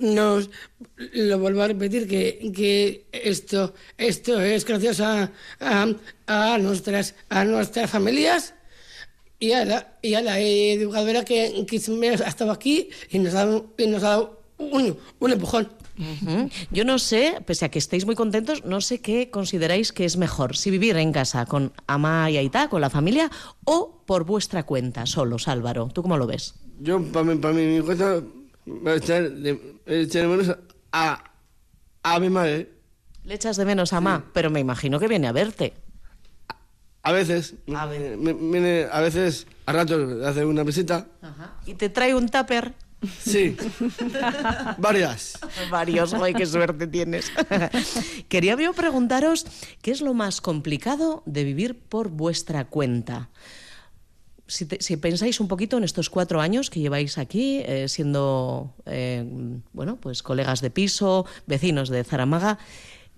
nos 0.00 0.48
lo 0.96 1.38
vuelvo 1.38 1.62
a 1.62 1.68
repetir 1.68 2.06
que, 2.06 2.52
que 2.54 3.06
esto 3.10 3.74
esto 3.98 4.40
es 4.40 4.64
gracias 4.64 5.00
a, 5.00 5.32
a, 5.58 6.58
nuestras 6.58 7.16
a 7.28 7.44
nuestras 7.44 7.90
familias 7.90 8.54
y 9.40 9.52
a 9.52 9.64
la, 9.64 9.98
y 10.02 10.14
a 10.14 10.22
la 10.22 10.38
educadora 10.38 11.24
que, 11.24 11.66
que 11.66 11.76
ha 11.76 12.28
estado 12.28 12.52
aquí 12.52 12.90
y 13.10 13.18
nos 13.18 13.34
ha 13.34 13.62
y 13.76 13.86
nos 13.88 14.04
ha 14.04 14.08
dado 14.08 14.42
un, 14.58 14.96
un 15.18 15.32
empujón. 15.32 15.68
Yo 16.70 16.84
no 16.84 16.98
sé, 16.98 17.42
pese 17.46 17.64
a 17.64 17.70
que 17.70 17.78
estéis 17.78 18.04
muy 18.04 18.14
contentos, 18.14 18.64
no 18.64 18.80
sé 18.80 19.00
qué 19.00 19.30
consideráis 19.30 19.92
que 19.92 20.04
es 20.04 20.16
mejor, 20.16 20.56
si 20.56 20.70
vivir 20.70 20.96
en 20.96 21.12
casa 21.12 21.46
con 21.46 21.72
Ama 21.86 22.30
y 22.30 22.36
Aita, 22.36 22.68
con 22.68 22.80
la 22.80 22.90
familia, 22.90 23.30
o 23.64 24.02
por 24.06 24.24
vuestra 24.24 24.64
cuenta, 24.64 25.06
solos, 25.06 25.48
Álvaro. 25.48 25.88
¿Tú 25.92 26.02
cómo 26.02 26.16
lo 26.16 26.26
ves? 26.26 26.54
Yo, 26.80 27.02
para 27.02 27.24
mí, 27.24 27.36
para 27.36 27.54
mí, 27.54 27.64
mi 27.64 27.80
cuenta, 27.80 28.20
echar 28.94 29.30
de, 29.30 29.78
echar 29.86 30.22
de 30.22 30.28
menos 30.28 30.56
a, 30.92 31.24
a 32.02 32.20
mi 32.20 32.28
madre. 32.28 32.70
Le 33.24 33.34
echas 33.34 33.56
de 33.56 33.64
menos 33.64 33.92
a 33.92 34.00
Ma, 34.00 34.24
pero 34.32 34.50
me 34.50 34.60
imagino 34.60 35.00
que 35.00 35.08
viene 35.08 35.26
a 35.26 35.32
verte. 35.32 35.74
A 37.02 37.12
veces, 37.12 37.54
a, 37.74 37.86
viene, 37.86 38.86
a 38.90 39.00
veces, 39.00 39.46
a 39.64 39.72
ratos, 39.72 40.24
hace 40.24 40.44
una 40.44 40.62
visita. 40.64 41.06
¿Y 41.64 41.74
te 41.74 41.88
trae 41.88 42.14
un 42.14 42.28
tupper? 42.28 42.74
Sí. 43.22 43.56
Varias. 44.78 45.38
Varios, 45.70 46.14
¡ay, 46.14 46.34
qué 46.34 46.46
suerte 46.46 46.86
tienes! 46.86 47.30
Quería 48.28 48.56
yo 48.56 48.72
preguntaros 48.72 49.46
qué 49.82 49.90
es 49.90 50.00
lo 50.00 50.14
más 50.14 50.40
complicado 50.40 51.22
de 51.26 51.44
vivir 51.44 51.78
por 51.78 52.08
vuestra 52.08 52.64
cuenta. 52.64 53.28
Si, 54.48 54.64
te- 54.64 54.80
si 54.80 54.96
pensáis 54.96 55.40
un 55.40 55.48
poquito 55.48 55.76
en 55.76 55.84
estos 55.84 56.08
cuatro 56.08 56.40
años 56.40 56.70
que 56.70 56.80
lleváis 56.80 57.18
aquí, 57.18 57.62
eh, 57.66 57.86
siendo 57.88 58.72
eh, 58.86 59.24
bueno, 59.72 59.96
pues 59.96 60.22
colegas 60.22 60.60
de 60.60 60.70
piso, 60.70 61.26
vecinos 61.46 61.88
de 61.88 62.04
Zaramaga, 62.04 62.58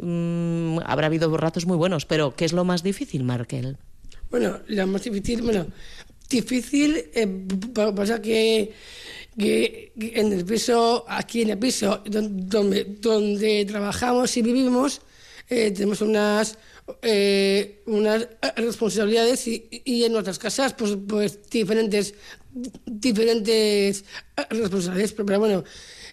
mm, 0.00 0.78
habrá 0.86 1.06
habido 1.06 1.34
ratos 1.36 1.66
muy 1.66 1.76
buenos, 1.76 2.06
pero 2.06 2.34
¿qué 2.34 2.44
es 2.46 2.52
lo 2.52 2.64
más 2.64 2.82
difícil, 2.82 3.24
Markel? 3.24 3.76
Bueno, 4.30 4.58
la 4.68 4.86
más 4.86 5.04
difícil, 5.04 5.42
bueno, 5.42 5.66
difícil 6.30 7.10
eh, 7.14 7.46
pasa 7.94 8.22
que, 8.22 8.72
que, 9.38 9.92
en 9.96 10.32
el 10.32 10.44
piso, 10.44 11.04
aquí 11.08 11.42
en 11.42 11.50
el 11.50 11.58
piso 11.58 12.02
don- 12.06 12.48
donde, 12.48 12.84
donde 12.84 13.64
trabajamos 13.64 14.36
y 14.36 14.42
vivimos, 14.42 15.00
eh, 15.48 15.70
tenemos 15.70 16.00
unas 16.02 16.58
eh, 17.02 17.82
unas 17.86 18.26
responsabilidades 18.56 19.46
y, 19.46 19.68
y 19.84 20.04
en 20.04 20.12
nuestras 20.12 20.38
casas 20.38 20.72
pues 20.74 20.96
pues 21.06 21.38
diferentes 21.50 22.14
diferentes 22.86 24.04
responsabilidades. 24.50 25.12
Pero, 25.12 25.26
pero 25.26 25.38
bueno 25.38 25.64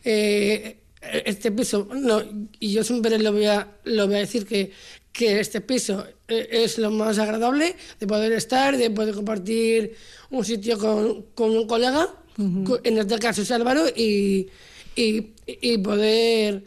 eh, 0.04 0.78
este 1.26 1.52
piso 1.52 1.88
no 1.94 2.22
y 2.60 2.74
yo 2.74 2.84
siempre 2.84 3.18
lo 3.20 3.32
voy 3.32 3.46
a 3.46 3.78
lo 3.86 4.06
voy 4.08 4.16
a 4.16 4.20
decir 4.20 4.46
que 4.46 4.72
que 5.14 5.40
este 5.40 5.62
piso 5.62 6.06
eh, 6.28 6.48
es 6.52 6.78
lo 6.78 6.92
más 6.92 7.20
agradable 7.20 7.76
de 8.00 8.08
poder 8.08 8.34
estar 8.34 8.76
de 8.78 8.90
poder 8.92 9.16
compartir 9.16 9.96
un 10.30 10.44
sitio 10.44 10.78
con, 10.78 11.24
con 11.34 11.52
un 11.52 11.68
colega 11.68 12.14
en 12.38 12.98
este 12.98 13.20
caso 13.20 13.42
es 13.42 13.52
Álvaro 13.52 13.86
y 13.96 14.48
y, 14.96 15.32
y 15.48 15.78
poder 15.78 16.64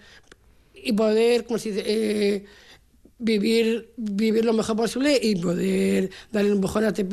y 0.75 0.93
poder 0.93 1.45
como 1.45 1.59
se 1.59 1.73
dice 1.73 1.83
eh, 1.87 2.45
vivir, 3.19 3.91
vivir 3.97 4.45
lo 4.45 4.53
mejor 4.53 4.77
posible 4.77 5.19
y 5.21 5.35
poder 5.37 6.11
darle 6.31 6.51
un 6.51 6.57
empujón 6.57 6.85
a 6.85 6.89
este 6.89 7.05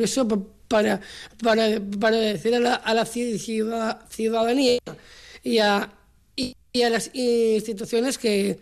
para, 0.68 1.00
para, 1.42 1.82
para 2.00 2.18
decir 2.18 2.54
a 2.56 2.60
la, 2.60 2.76
a 2.76 2.94
la 2.94 3.06
ci- 3.06 3.38
ciudad- 3.40 4.02
ciudadanía 4.10 4.80
y 5.44 5.58
a, 5.60 5.92
y 6.36 6.82
a 6.82 6.90
las 6.90 7.10
instituciones 7.14 8.18
que, 8.18 8.60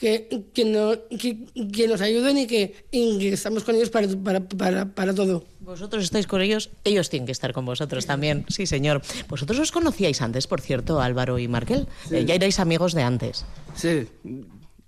que, 0.00 0.44
que, 0.52 0.64
no- 0.64 0.94
que- 1.18 1.46
que 1.72 1.88
nos 1.88 2.00
ayuden 2.00 2.38
y 2.38 2.46
que, 2.46 2.86
y 2.90 3.18
que 3.18 3.32
estamos 3.32 3.64
con 3.64 3.74
ellos 3.74 3.90
para, 3.90 4.08
para, 4.08 4.40
para, 4.46 4.94
para 4.94 5.14
todo. 5.14 5.44
Vosotros 5.60 6.04
estáis 6.04 6.26
con 6.26 6.40
ellos, 6.42 6.70
ellos 6.84 7.08
tienen 7.10 7.26
que 7.26 7.32
estar 7.32 7.52
con 7.52 7.64
vosotros 7.64 8.06
también. 8.06 8.44
Sí, 8.48 8.66
señor. 8.66 9.02
Vosotros 9.28 9.58
os 9.58 9.72
conocíais 9.72 10.20
antes, 10.22 10.46
por 10.46 10.60
cierto, 10.60 11.00
Álvaro 11.00 11.38
y 11.38 11.48
Markel. 11.48 11.88
Eh, 12.10 12.24
ya 12.26 12.34
erais 12.34 12.60
amigos 12.60 12.92
de 12.94 13.02
antes. 13.02 13.44
Sí. 13.74 14.06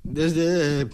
Desde. 0.05 0.89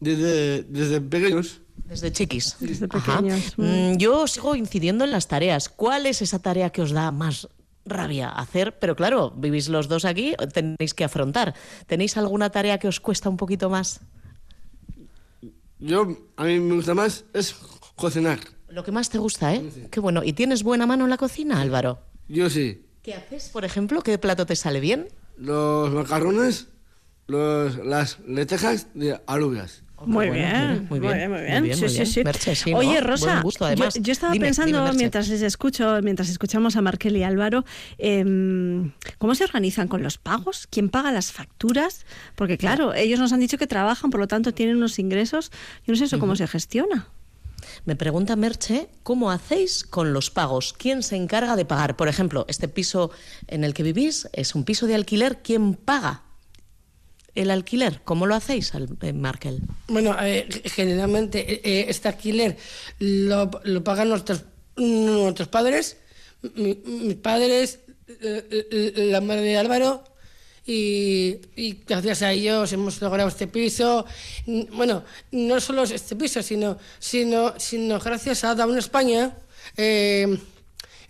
Desde, 0.00 0.62
desde 0.64 1.00
pequeños. 1.00 1.60
Desde 1.84 2.12
chiquis. 2.12 2.56
Desde 2.60 2.88
pequeños. 2.88 3.54
Mm, 3.56 3.96
Yo 3.96 4.26
sigo 4.26 4.54
incidiendo 4.56 5.04
en 5.04 5.10
las 5.10 5.28
tareas. 5.28 5.68
¿Cuál 5.68 6.06
es 6.06 6.20
esa 6.22 6.38
tarea 6.40 6.70
que 6.70 6.82
os 6.82 6.90
da 6.90 7.10
más 7.12 7.48
rabia 7.86 8.28
hacer? 8.28 8.78
Pero 8.78 8.96
claro, 8.96 9.30
vivís 9.30 9.68
los 9.68 9.88
dos 9.88 10.04
aquí, 10.04 10.34
tenéis 10.52 10.94
que 10.94 11.04
afrontar. 11.04 11.54
¿Tenéis 11.86 12.16
alguna 12.16 12.50
tarea 12.50 12.78
que 12.78 12.88
os 12.88 13.00
cuesta 13.00 13.28
un 13.28 13.36
poquito 13.36 13.70
más? 13.70 14.00
Yo, 15.78 16.06
a 16.36 16.44
mí 16.44 16.58
me 16.58 16.74
gusta 16.74 16.94
más 16.94 17.24
es 17.32 17.54
cocinar. 17.94 18.40
Lo 18.68 18.84
que 18.84 18.92
más 18.92 19.08
te 19.08 19.18
gusta, 19.18 19.54
¿eh? 19.54 19.88
Qué 19.90 20.00
bueno. 20.00 20.22
¿Y 20.24 20.32
tienes 20.32 20.62
buena 20.62 20.86
mano 20.86 21.04
en 21.04 21.10
la 21.10 21.16
cocina, 21.16 21.60
Álvaro? 21.60 22.00
Yo 22.28 22.50
sí. 22.50 22.84
¿Qué 23.02 23.14
haces, 23.14 23.50
por 23.50 23.64
ejemplo? 23.64 24.02
¿Qué 24.02 24.18
plato 24.18 24.46
te 24.46 24.56
sale 24.56 24.80
bien? 24.80 25.08
Los 25.36 25.92
macarrones, 25.92 26.68
los, 27.26 27.76
las 27.76 28.18
lentejas 28.26 28.88
de 28.94 29.20
alubias. 29.26 29.84
Muy 30.04 30.26
bueno, 30.26 30.32
bien, 30.32 30.86
muy 30.90 31.00
bien, 31.00 31.30
muy 31.30 31.38
muy 31.38 31.46
bien, 31.46 31.62
bien, 31.62 31.74
sí, 31.76 31.80
muy 31.80 31.88
sí, 31.90 31.94
bien. 31.96 32.06
sí. 32.06 32.24
Merche, 32.24 32.54
sí, 32.54 32.70
¿no? 32.72 32.78
Oye, 32.78 33.00
Rosa, 33.00 33.40
gusto, 33.40 33.72
yo- 33.72 34.12
estaba 34.12 34.32
Dime, 34.34 34.46
pensando 34.46 34.84
dime, 34.84 34.96
mientras 34.96 35.28
les 35.28 35.40
escucho, 35.42 36.00
mientras 36.02 36.28
escuchamos 36.28 36.76
a 36.76 36.82
Markel 36.82 37.16
y 37.16 37.22
Álvaro, 37.22 37.64
em, 37.96 38.92
¿cómo 39.18 39.34
se 39.34 39.44
organizan 39.44 39.88
con 39.88 40.02
los 40.02 40.18
pagos? 40.18 40.66
¿Quién 40.70 40.90
paga 40.90 41.12
las 41.12 41.32
facturas? 41.32 42.04
Porque 42.34 42.58
claro, 42.58 42.92
ellos 42.94 43.18
nos 43.18 43.32
han 43.32 43.40
dicho 43.40 43.56
que 43.58 43.66
trabajan, 43.66 44.10
por 44.10 44.20
lo 44.20 44.28
tanto 44.28 44.52
tienen 44.52 44.76
unos 44.76 44.98
ingresos. 44.98 45.50
Yo 45.86 45.92
no 45.92 45.96
sé 45.96 46.04
eso 46.04 46.18
cómo 46.18 46.36
se 46.36 46.46
gestiona. 46.46 47.08
Me 47.86 47.96
pregunta 47.96 48.36
Merche, 48.36 48.88
¿cómo 49.02 49.30
hacéis 49.30 49.82
con 49.82 50.12
los 50.12 50.30
pagos? 50.30 50.74
¿Quién 50.74 51.02
se 51.02 51.16
encarga 51.16 51.56
de 51.56 51.64
pagar? 51.64 51.96
Por 51.96 52.08
ejemplo, 52.08 52.44
este 52.48 52.68
piso 52.68 53.10
en 53.48 53.64
el 53.64 53.72
que 53.74 53.82
vivís 53.82 54.28
es 54.34 54.54
un 54.54 54.64
piso 54.64 54.86
de 54.86 54.94
alquiler. 54.94 55.38
¿Quién 55.42 55.74
paga 55.74 56.22
el 57.36 57.50
alquiler? 57.50 58.00
¿Cómo 58.04 58.26
lo 58.26 58.34
hacéis, 58.34 58.72
eh, 59.02 59.12
Markel? 59.12 59.60
Bueno, 59.88 60.16
generalmente 60.64 61.52
eh, 61.54 61.60
eh, 61.64 61.86
este 61.88 62.08
alquiler 62.08 62.56
lo, 62.98 63.50
pagan 63.84 64.08
nuestros, 64.08 64.44
padres, 65.50 65.98
mi- 66.54 66.78
mis 66.84 67.16
padres, 67.16 67.80
la 68.20 69.20
madre 69.20 69.42
de 69.42 69.56
Álvaro, 69.56 70.04
y, 70.68 71.38
gracias 71.86 72.22
a 72.22 72.32
ellos 72.32 72.72
hemos 72.72 73.00
logrado 73.00 73.28
este 73.28 73.46
piso. 73.46 74.04
Bueno, 74.72 75.04
no 75.30 75.60
solo 75.60 75.84
este 75.84 76.16
piso, 76.16 76.42
sino, 76.42 76.76
sino, 76.98 77.54
sino 77.58 78.00
gracias 78.00 78.42
a 78.42 78.54
Down 78.56 78.76
España 78.78 79.36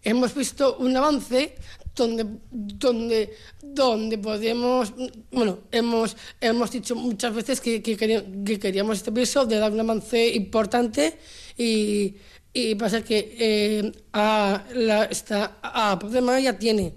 hemos 0.02 0.34
visto 0.34 0.76
un 0.78 0.96
avance 0.96 1.56
donde, 1.96 2.26
donde, 2.50 3.34
donde 3.62 4.18
podemos, 4.18 4.92
bueno, 5.32 5.60
hemos, 5.72 6.16
hemos 6.40 6.70
dicho 6.70 6.94
muchas 6.94 7.34
veces 7.34 7.60
que, 7.60 7.82
que, 7.82 7.96
queríamos, 7.96 8.30
que 8.44 8.58
queríamos 8.58 8.98
este 8.98 9.10
piso, 9.10 9.46
de 9.46 9.58
dar 9.58 9.72
un 9.72 9.80
avance 9.80 10.28
importante 10.28 11.18
y, 11.56 12.14
y 12.52 12.74
pasa 12.74 13.02
que 13.02 13.36
eh, 13.38 13.92
a, 14.12 14.64
la, 14.74 15.04
esta, 15.04 15.58
a 15.62 15.98
Podema 15.98 16.38
ya 16.38 16.58
tiene, 16.58 16.94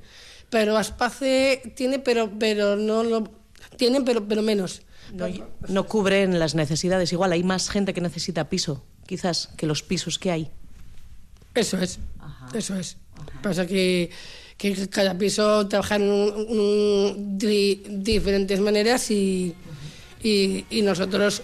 pero 0.50 0.78
Aspace 0.78 1.74
tiene, 1.76 2.00
pero, 2.00 2.32
pero 2.38 2.76
no 2.76 3.04
lo 3.04 3.32
tienen, 3.78 4.04
pero, 4.04 4.28
pero 4.28 4.42
menos. 4.42 4.82
No, 5.14 5.28
no 5.68 5.88
cubren 5.88 6.38
las 6.38 6.54
necesidades. 6.54 7.12
Igual 7.14 7.32
hay 7.32 7.44
más 7.44 7.70
gente 7.70 7.96
que 7.96 8.02
necesita 8.02 8.48
piso, 8.48 8.86
quizás, 9.08 9.50
que 9.58 9.66
los 9.66 9.82
pisos 9.82 10.20
que 10.20 10.30
hay. 10.30 10.52
Eso 11.56 11.80
es, 11.80 12.00
eso 12.54 12.76
es. 12.76 12.98
Pasa 13.42 13.66
que, 13.66 14.12
que 14.60 14.88
cada 14.89 15.17
piso 15.17 15.67
trabaja 15.67 15.95
en 15.95 16.04
un- 16.12 16.34
un- 16.60 17.38
di- 17.39 17.82
diferentes 17.88 18.60
maneras 18.60 19.10
y, 19.10 19.56
y, 20.22 20.65
nosotros 20.84 21.41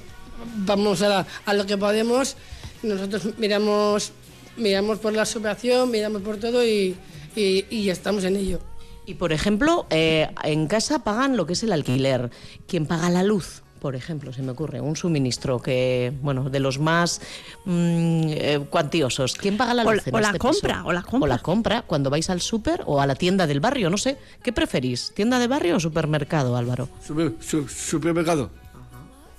vamos 0.57 1.01
a, 1.01 1.25
a 1.45 1.53
lo 1.53 1.65
que 1.65 1.77
podemos. 1.77 2.35
Nosotros 2.83 3.29
miramos, 3.37 4.11
miramos 4.57 4.99
por 4.99 5.13
la 5.13 5.25
subvención, 5.25 5.89
miramos 5.89 6.21
por 6.21 6.37
todo 6.37 6.63
y, 6.63 6.95
y, 7.35 7.65
y 7.69 7.89
estamos 7.89 8.23
en 8.25 8.35
ello. 8.35 8.59
Y, 9.07 9.13
por 9.13 9.31
ejemplo, 9.31 9.85
eh, 9.91 10.27
en 10.43 10.67
casa 10.67 10.99
pagan 11.03 11.37
lo 11.37 11.45
que 11.45 11.53
es 11.53 11.63
el 11.63 11.71
alquiler. 11.71 12.29
¿Quién 12.67 12.85
paga 12.85 13.09
la 13.09 13.23
luz? 13.23 13.61
Por 13.85 13.95
ejemplo, 13.95 14.33
se 14.33 14.41
me 14.41 14.53
ocurre, 14.53 14.81
un 14.81 14.95
suministro 14.95 15.61
que, 15.61 16.11
bueno, 16.23 16.49
de 16.49 16.59
los 16.59 16.79
más 16.79 17.21
mm, 17.65 18.23
eh, 18.29 18.65
cuantiosos. 18.67 19.35
¿Quién 19.35 19.57
paga 19.57 19.75
la 19.75 19.83
O 19.83 19.93
luz? 19.93 20.01
la- 20.07 20.09
en 20.09 20.15
o 20.15 20.19
la 20.21 20.27
este 20.29 20.39
compra, 20.39 20.73
piso? 20.77 20.87
o 20.87 20.91
la 20.91 21.01
compra. 21.03 21.19
O 21.25 21.27
la 21.27 21.37
compra, 21.37 21.81
cuando 21.83 22.09
vais 22.09 22.27
al 22.31 22.41
súper 22.41 22.81
o 22.87 22.99
a 22.99 23.05
la 23.05 23.13
tienda 23.13 23.45
del 23.45 23.59
barrio, 23.59 23.91
no 23.91 23.97
sé. 23.99 24.17
¿Qué 24.41 24.51
preferís? 24.51 25.11
¿Tienda 25.13 25.37
de 25.37 25.45
barrio 25.45 25.75
o 25.75 25.79
supermercado, 25.79 26.57
Álvaro? 26.57 26.89
Super- 27.05 27.33
su- 27.41 27.67
supermercado. 27.67 28.49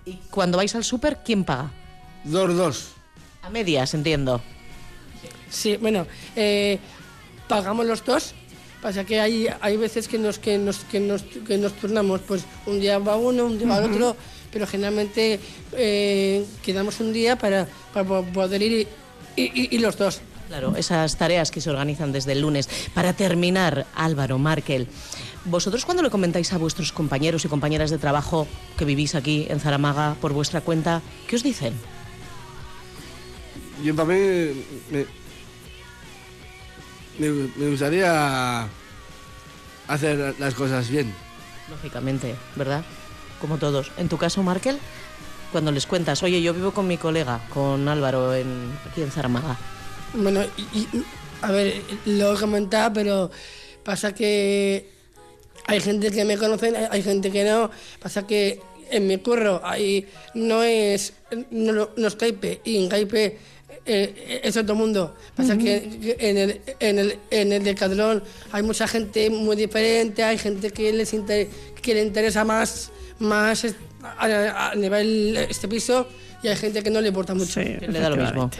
Y 0.04 0.12
cuando 0.30 0.58
vais 0.58 0.72
al 0.76 0.84
súper, 0.84 1.18
¿quién 1.24 1.42
paga? 1.42 1.72
Dos, 2.22 2.54
dos. 2.56 2.88
A 3.42 3.50
medias, 3.50 3.94
entiendo. 3.94 4.40
Sí, 5.50 5.76
bueno, 5.76 6.06
eh, 6.36 6.78
pagamos 7.48 7.84
los 7.84 8.04
dos. 8.04 8.32
Pasa 8.80 9.02
que 9.04 9.18
hay, 9.18 9.48
hay 9.62 9.76
veces 9.76 10.06
que 10.06 10.18
nos, 10.18 10.38
que, 10.38 10.58
nos, 10.58 10.76
que, 10.84 11.00
nos, 11.00 11.22
que 11.22 11.58
nos 11.58 11.72
turnamos, 11.72 12.20
pues 12.20 12.44
un 12.66 12.78
día 12.78 12.98
va 13.00 13.16
uno, 13.16 13.46
un 13.46 13.58
día 13.58 13.66
va 13.66 13.78
el 13.78 13.90
otro, 13.90 14.14
pero 14.56 14.66
generalmente 14.66 15.38
eh, 15.72 16.42
quedamos 16.64 16.98
un 17.00 17.12
día 17.12 17.36
para, 17.36 17.68
para 17.92 18.08
po- 18.08 18.24
poder 18.32 18.62
ir 18.62 18.88
y, 19.36 19.42
y- 19.42 19.68
y 19.70 19.78
los 19.80 19.98
dos. 19.98 20.22
Claro, 20.48 20.74
esas 20.76 21.18
tareas 21.18 21.50
que 21.50 21.60
se 21.60 21.68
organizan 21.68 22.10
desde 22.10 22.32
el 22.32 22.40
lunes. 22.40 22.70
Para 22.94 23.12
terminar, 23.12 23.84
Álvaro, 23.94 24.38
Markel, 24.38 24.88
vosotros 25.44 25.84
cuando 25.84 26.02
le 26.02 26.08
comentáis 26.08 26.54
a 26.54 26.56
vuestros 26.56 26.90
compañeros 26.90 27.44
y 27.44 27.48
compañeras 27.48 27.90
de 27.90 27.98
trabajo 27.98 28.46
que 28.78 28.86
vivís 28.86 29.14
aquí 29.14 29.46
en 29.50 29.60
Zaramaga 29.60 30.16
por 30.22 30.32
vuestra 30.32 30.62
cuenta, 30.62 31.02
¿qué 31.28 31.36
os 31.36 31.42
dicen? 31.42 31.74
Yo 33.84 33.94
para 33.94 34.08
mí 34.08 34.14
me, 34.90 35.04
me, 37.18 37.28
me 37.56 37.68
gustaría 37.68 38.66
hacer 39.86 40.34
las 40.38 40.54
cosas 40.54 40.88
bien. 40.88 41.12
Lógicamente, 41.68 42.34
¿verdad? 42.54 42.82
Como 43.40 43.58
todos. 43.58 43.90
En 43.98 44.08
tu 44.08 44.16
caso, 44.18 44.42
Markel, 44.42 44.78
cuando 45.52 45.70
les 45.72 45.86
cuentas, 45.86 46.22
oye, 46.22 46.40
yo 46.42 46.54
vivo 46.54 46.72
con 46.72 46.86
mi 46.86 46.96
colega, 46.96 47.40
con 47.52 47.88
Álvaro, 47.88 48.34
en, 48.34 48.72
aquí 48.90 49.02
en 49.02 49.10
Zaramaga. 49.10 49.56
Bueno, 50.14 50.42
y- 50.74 50.86
a 51.42 51.50
ver, 51.52 51.82
lo 52.06 52.34
he 52.34 52.40
comentado, 52.40 52.92
pero 52.94 53.30
pasa 53.84 54.14
que 54.14 54.90
hay 55.66 55.80
gente 55.80 56.10
que 56.10 56.24
me 56.24 56.38
conoce, 56.38 56.74
hay, 56.76 56.86
hay 56.90 57.02
gente 57.02 57.30
que 57.30 57.44
no. 57.44 57.70
Pasa 58.00 58.26
que 58.26 58.60
en 58.90 59.06
mi 59.06 59.18
curro 59.18 59.60
ahí 59.64 60.06
no 60.34 60.62
es, 60.62 61.12
no, 61.50 61.88
es 61.96 62.16
Caipe, 62.16 62.60
y 62.64 62.82
en 62.82 62.88
Caipe 62.88 63.38
eh, 63.84 64.40
es 64.44 64.56
otro 64.56 64.74
mundo. 64.74 65.14
Pasa 65.34 65.56
que 65.58 65.98
que 66.00 66.16
en 66.18 66.36
el, 66.38 66.60
en, 66.80 66.98
el, 66.98 67.18
en 67.30 67.52
el 67.52 67.62
Decathlon 67.64 68.22
hay 68.52 68.62
mucha 68.62 68.86
gente 68.88 69.28
muy 69.30 69.56
diferente, 69.56 70.22
hay 70.24 70.38
gente 70.38 70.70
que 70.70 70.92
les 70.92 71.12
inter- 71.12 71.48
que 71.82 71.94
le 71.94 72.02
interesa 72.02 72.44
más, 72.44 72.90
más 73.18 73.64
es- 73.64 73.74
a, 74.02 74.70
a 74.70 74.74
nivel 74.74 75.36
este 75.50 75.66
piso 75.68 76.06
y 76.46 76.48
hay 76.48 76.56
gente 76.56 76.82
que 76.82 76.90
no 76.90 77.00
le 77.00 77.08
importa 77.08 77.34
mucho. 77.34 77.60
Sí, 77.60 77.76
Le 77.80 77.98
da 77.98 78.08
lo 78.08 78.16
mismo. 78.16 78.50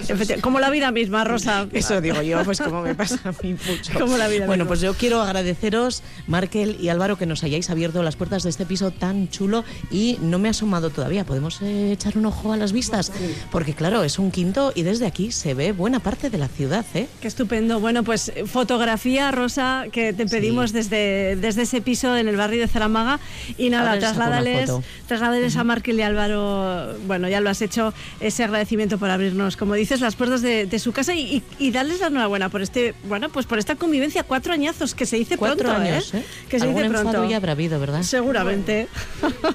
Como 0.40 0.58
la 0.58 0.70
vida 0.70 0.90
misma, 0.90 1.22
Rosa. 1.22 1.68
Eso 1.72 2.00
digo 2.00 2.20
yo, 2.20 2.42
pues 2.44 2.60
como 2.60 2.82
me 2.82 2.94
pasa 2.94 3.20
a 3.24 3.32
mí 3.42 3.52
mucho. 3.52 3.92
Como 3.98 4.16
la 4.16 4.28
vida 4.28 4.46
bueno, 4.46 4.64
misma. 4.64 4.68
pues 4.68 4.80
yo 4.80 4.94
quiero 4.94 5.22
agradeceros, 5.22 6.02
Markel 6.26 6.76
y 6.80 6.88
Álvaro, 6.88 7.16
que 7.16 7.26
nos 7.26 7.44
hayáis 7.44 7.70
abierto 7.70 8.02
las 8.02 8.16
puertas 8.16 8.42
de 8.42 8.50
este 8.50 8.66
piso 8.66 8.90
tan 8.90 9.28
chulo 9.28 9.64
y 9.90 10.18
no 10.20 10.38
me 10.38 10.48
he 10.48 10.50
asomado 10.50 10.90
todavía. 10.90 11.24
¿Podemos 11.24 11.60
eh, 11.62 11.92
echar 11.92 12.18
un 12.18 12.26
ojo 12.26 12.52
a 12.52 12.56
las 12.56 12.72
vistas? 12.72 13.12
Porque 13.50 13.74
claro, 13.74 14.02
es 14.02 14.18
un 14.18 14.30
quinto 14.30 14.72
y 14.74 14.82
desde 14.82 15.06
aquí 15.06 15.30
se 15.30 15.54
ve 15.54 15.72
buena 15.72 16.00
parte 16.00 16.28
de 16.30 16.38
la 16.38 16.48
ciudad, 16.48 16.84
¿eh? 16.94 17.06
Qué 17.20 17.28
estupendo. 17.28 17.78
Bueno, 17.78 18.02
pues 18.02 18.32
eh, 18.34 18.44
fotografía, 18.46 19.30
Rosa, 19.30 19.84
que 19.92 20.12
te 20.12 20.26
pedimos 20.26 20.72
desde, 20.72 21.36
desde 21.36 21.62
ese 21.62 21.80
piso 21.80 22.16
en 22.16 22.26
el 22.28 22.36
barrio 22.36 22.60
de 22.60 22.68
Zaramaga. 22.68 23.20
Y 23.56 23.70
nada, 23.70 23.98
trasládales, 23.98 24.72
trasládales 25.06 25.56
a 25.56 25.64
Markel 25.64 25.98
y 25.98 26.02
Álvaro, 26.02 26.96
bueno, 27.06 27.28
ya 27.28 27.40
lo 27.40 27.50
has 27.50 27.62
hecho, 27.62 27.75
ese 28.20 28.44
agradecimiento 28.44 28.98
por 28.98 29.10
abrirnos, 29.10 29.56
como 29.56 29.74
dices, 29.74 30.00
las 30.00 30.16
puertas 30.16 30.42
de, 30.42 30.66
de 30.66 30.78
su 30.78 30.92
casa 30.92 31.14
y, 31.14 31.20
y- 31.20 31.42
y 31.58 31.70
darles 31.70 32.00
la 32.00 32.08
enhorabuena 32.08 32.48
por 32.48 32.62
este, 32.62 32.94
bueno, 33.08 33.28
pues 33.28 33.46
por 33.46 33.58
esta 33.58 33.76
convivencia, 33.76 34.22
cuatro 34.24 34.52
añazos, 34.52 34.94
que 34.94 35.06
se 35.06 35.16
dice 35.16 35.36
Cuatro 35.36 35.68
pronto, 35.68 35.80
años, 35.82 36.12
¿eh? 36.14 36.18
¿eh? 36.18 36.24
Que 36.48 36.58
se 36.58 36.66
Algún 36.66 36.82
dice 36.82 36.94
pronto. 36.94 37.28
ya 37.28 37.36
habrá 37.36 37.52
habido, 37.52 37.78
¿verdad? 37.80 38.02
Seguramente. 38.02 38.88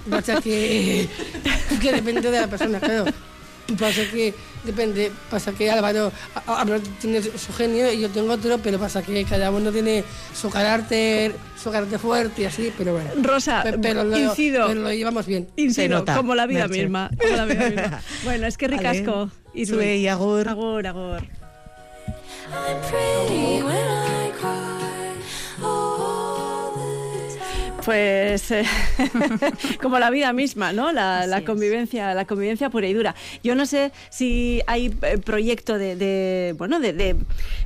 Pasa 0.09 0.41
que, 0.43 1.07
que 1.81 1.91
depende 1.93 2.29
de 2.31 2.39
la 2.41 2.47
persona, 2.47 2.79
claro. 2.79 3.05
Pasa 3.79 4.01
que 4.11 4.33
depende, 4.63 5.11
pasa 5.29 5.51
que 5.53 5.69
Álvaro, 5.71 6.11
tiene 6.99 7.21
su 7.21 7.53
genio 7.53 7.91
y 7.91 7.99
yo 8.01 8.09
tengo 8.09 8.33
otro, 8.33 8.57
pero 8.59 8.79
pasa 8.79 9.01
que 9.01 9.23
cada 9.25 9.51
uno 9.51 9.71
tiene 9.71 10.03
su 10.33 10.49
carácter, 10.49 11.33
su 11.61 11.71
carácter 11.71 11.99
fuerte 11.99 12.41
y 12.43 12.45
así, 12.45 12.71
pero 12.77 12.93
bueno. 12.93 13.09
Rosa, 13.21 13.63
Pe- 13.63 13.77
pero 13.77 14.03
lo, 14.03 14.17
incido. 14.17 14.67
pero 14.67 14.81
lo 14.81 14.91
llevamos 14.93 15.25
bien. 15.25 15.47
Incido, 15.55 15.99
nota, 15.99 16.15
como 16.15 16.35
la 16.35 16.45
vida 16.47 16.67
Merche. 16.67 16.83
misma. 16.83 17.09
como 17.19 17.35
la 17.35 17.45
vida 17.45 17.69
misma. 17.69 18.01
Bueno, 18.23 18.47
es 18.47 18.57
que 18.57 18.67
ricasco. 18.67 19.29
Y 19.53 20.07
agur. 20.07 20.47
Agur, 20.47 20.87
agur. 20.87 21.21
I'm 22.53 22.81
pretty 22.81 23.61
when 23.63 23.75
I 23.75 24.00
Pues 27.85 28.51
eh, 28.51 28.63
como 29.81 29.97
la 29.97 30.09
vida 30.09 30.33
misma, 30.33 30.71
¿no? 30.71 30.91
La, 30.91 31.25
la 31.25 31.37
Así 31.37 31.43
es. 31.43 31.49
convivencia, 31.49 32.13
la 32.13 32.25
convivencia 32.25 32.69
pura 32.69 32.87
y 32.87 32.93
dura. 32.93 33.15
Yo 33.43 33.55
no 33.55 33.65
sé 33.65 33.91
si 34.09 34.61
hay 34.67 34.95
eh, 35.01 35.17
proyecto 35.17 35.77
de, 35.77 35.95
de, 35.95 36.53
bueno, 36.57 36.79
de, 36.79 36.93
de, 36.93 37.15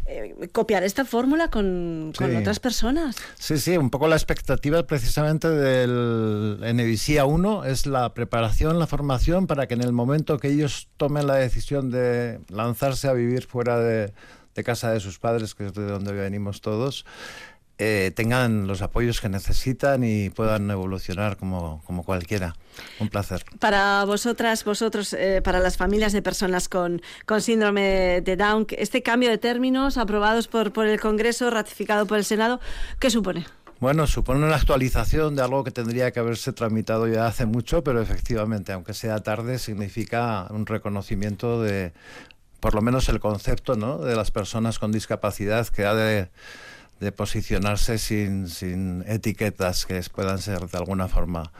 eh, 0.07 0.35
copiar 0.51 0.83
esta 0.83 1.03
fórmula 1.03 1.49
con, 1.49 2.13
otras 2.39 2.59
personas. 2.59 3.15
Sí, 3.37 3.57
sí, 3.57 3.77
un 3.77 3.89
poco 3.89 4.07
la 4.07 4.15
expectativa 4.15 4.83
precisamente 4.83 5.49
del 5.49 6.59
Enevisía 6.63 7.25
1 7.25 7.65
es 7.65 7.85
la 7.85 8.13
preparación, 8.13 8.79
la 8.79 8.87
formación 8.87 9.47
para 9.47 9.67
que 9.67 9.73
en 9.73 9.81
el 9.81 9.91
momento 9.91 10.39
que 10.39 10.49
ellos 10.49 10.87
tomen 10.97 11.27
la 11.27 11.35
decisión 11.35 11.91
de 11.91 12.39
lanzarse 12.49 13.07
a 13.07 13.13
vivir 13.13 13.45
fuera 13.45 13.79
de, 13.79 14.13
de 14.55 14.63
casa 14.63 14.91
de 14.91 14.99
sus 14.99 15.19
padres, 15.19 15.53
que 15.53 15.67
es 15.67 15.73
de 15.73 15.85
donde 15.85 16.13
venimos 16.13 16.61
todos, 16.61 17.05
eh, 17.77 18.11
tengan 18.15 18.67
los 18.67 18.81
apoyos 18.81 19.19
que 19.19 19.27
necesitan 19.27 20.03
y 20.03 20.29
puedan 20.29 20.69
evolucionar 20.71 21.35
como, 21.37 21.81
como 21.85 22.03
cualquiera. 22.03 22.55
Un 22.99 23.09
placer. 23.09 23.43
Para 23.59 24.03
vosotras, 24.05 24.63
vosotros, 24.63 25.13
eh, 25.13 25.41
para 25.43 25.59
las 25.59 25.77
familias 25.77 26.13
de 26.13 26.21
personas 26.21 26.69
con, 26.69 27.01
con 27.25 27.41
síndrome 27.41 28.21
de 28.21 28.35
Down, 28.35 28.67
este 28.77 29.01
cambio 29.01 29.29
de 29.29 29.37
términos 29.37 29.97
aprobados 29.97 30.47
por, 30.47 30.73
por 30.73 30.87
el 30.87 30.99
Congreso, 30.99 31.49
ratificado 31.49 32.05
por 32.05 32.17
el 32.17 32.25
Senado, 32.25 32.59
¿qué 32.99 33.09
supone? 33.09 33.45
Bueno, 33.79 34.07
supone 34.07 34.45
una 34.45 34.55
actualización 34.55 35.35
de 35.35 35.41
algo 35.41 35.65
que 35.65 35.71
tendría 35.71 36.11
que 36.11 36.19
haberse 36.19 36.53
tramitado 36.53 37.07
ya 37.07 37.27
hace 37.27 37.45
mucho, 37.45 37.83
pero 37.83 38.01
efectivamente, 38.01 38.71
aunque 38.71 38.93
sea 38.93 39.21
tarde, 39.21 39.59
significa 39.59 40.47
un 40.49 40.65
reconocimiento 40.65 41.61
de, 41.61 41.91
por 42.61 42.73
lo 42.73 42.81
menos 42.81 43.09
el 43.09 43.19
concepto, 43.19 43.75
¿no? 43.75 43.97
de 43.97 44.15
las 44.15 44.31
personas 44.31 44.79
con 44.79 44.93
discapacidad 44.93 45.67
que 45.67 45.85
ha 45.85 45.93
de, 45.93 46.29
de 46.99 47.11
posicionarse 47.11 47.97
sin, 47.97 48.47
sin 48.47 49.03
etiquetas 49.07 49.85
que 49.85 50.01
puedan 50.13 50.39
ser 50.39 50.67
de 50.67 50.77
alguna 50.77 51.07
forma 51.07 51.51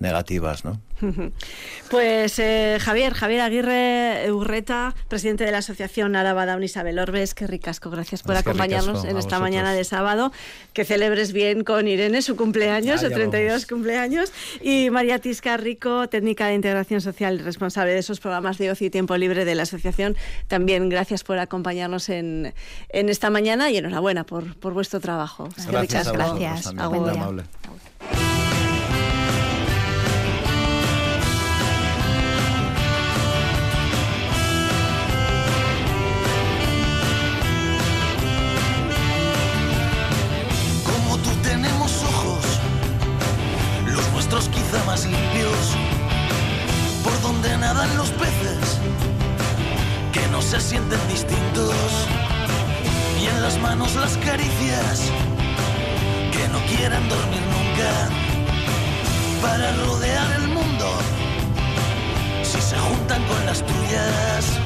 negativas, 0.00 0.64
¿no? 0.64 0.80
Pues 1.90 2.38
eh, 2.38 2.78
Javier, 2.80 3.14
Javier 3.14 3.40
Aguirre 3.40 4.30
Urreta, 4.30 4.94
presidente 5.08 5.44
de 5.44 5.50
la 5.50 5.58
Asociación 5.58 6.14
Araba 6.14 6.46
Down 6.46 6.62
Isabel 6.62 6.98
Orbes, 6.98 7.34
qué 7.34 7.46
ricasco, 7.46 7.90
gracias 7.90 8.22
por 8.22 8.36
Es 8.36 8.42
que 8.42 8.50
acompañarnos 8.50 8.98
ricasco, 8.98 9.08
en 9.08 9.16
esta 9.16 9.38
vosotros. 9.38 9.40
mañana 9.40 9.72
de 9.72 9.84
sábado, 9.84 10.32
que 10.72 10.84
celebres 10.84 11.32
bien 11.32 11.64
con 11.64 11.88
Irene 11.88 12.22
su 12.22 12.36
cumpleaños, 12.36 13.00
ya 13.00 13.10
32 13.10 13.50
vamos. 13.52 13.66
cumpleaños, 13.66 14.32
y 14.60 14.90
María 14.90 15.18
Tisca 15.18 15.56
Rico, 15.56 16.08
técnica 16.08 16.46
de 16.46 16.54
integración 16.54 17.00
social 17.00 17.40
y 17.40 17.42
responsable 17.42 17.92
de 17.92 17.98
esos 17.98 18.20
programas 18.20 18.58
de 18.58 18.70
ocio 18.70 18.86
y 18.86 18.90
tiempo 18.90 19.16
libre 19.16 19.44
de 19.44 19.54
la 19.54 19.64
asociación, 19.64 20.16
también 20.48 20.88
gracias 20.88 21.24
por 21.24 21.38
acompañarnos 21.38 22.08
en, 22.08 22.54
en 22.90 23.08
esta 23.08 23.30
mañana 23.30 23.70
y 23.70 23.78
enhorabuena 23.78 24.24
por, 24.24 24.54
por 24.56 24.74
vuestro 24.74 25.00
trabajo. 25.00 25.48
Que 25.48 25.62
Gracias 25.70 26.06
a 26.06 26.12
vosotros 26.12 26.40
Gracias. 26.40 27.89
Quizá 44.38 44.82
más 44.86 45.04
limpios, 45.06 45.76
por 47.02 47.20
donde 47.20 47.56
nadan 47.58 47.96
los 47.96 48.10
peces, 48.10 48.78
que 50.12 50.24
no 50.28 50.40
se 50.40 50.60
sienten 50.60 51.00
distintos, 51.08 51.74
y 53.20 53.26
en 53.26 53.42
las 53.42 53.58
manos 53.58 53.96
las 53.96 54.16
caricias, 54.18 55.10
que 56.30 56.48
no 56.48 56.60
quieren 56.66 57.08
dormir 57.08 57.42
nunca, 57.56 58.08
para 59.42 59.72
rodear 59.84 60.32
el 60.40 60.48
mundo, 60.48 60.86
si 62.44 62.60
se 62.60 62.78
juntan 62.78 63.24
con 63.24 63.46
las 63.46 63.66
tuyas. 63.66 64.59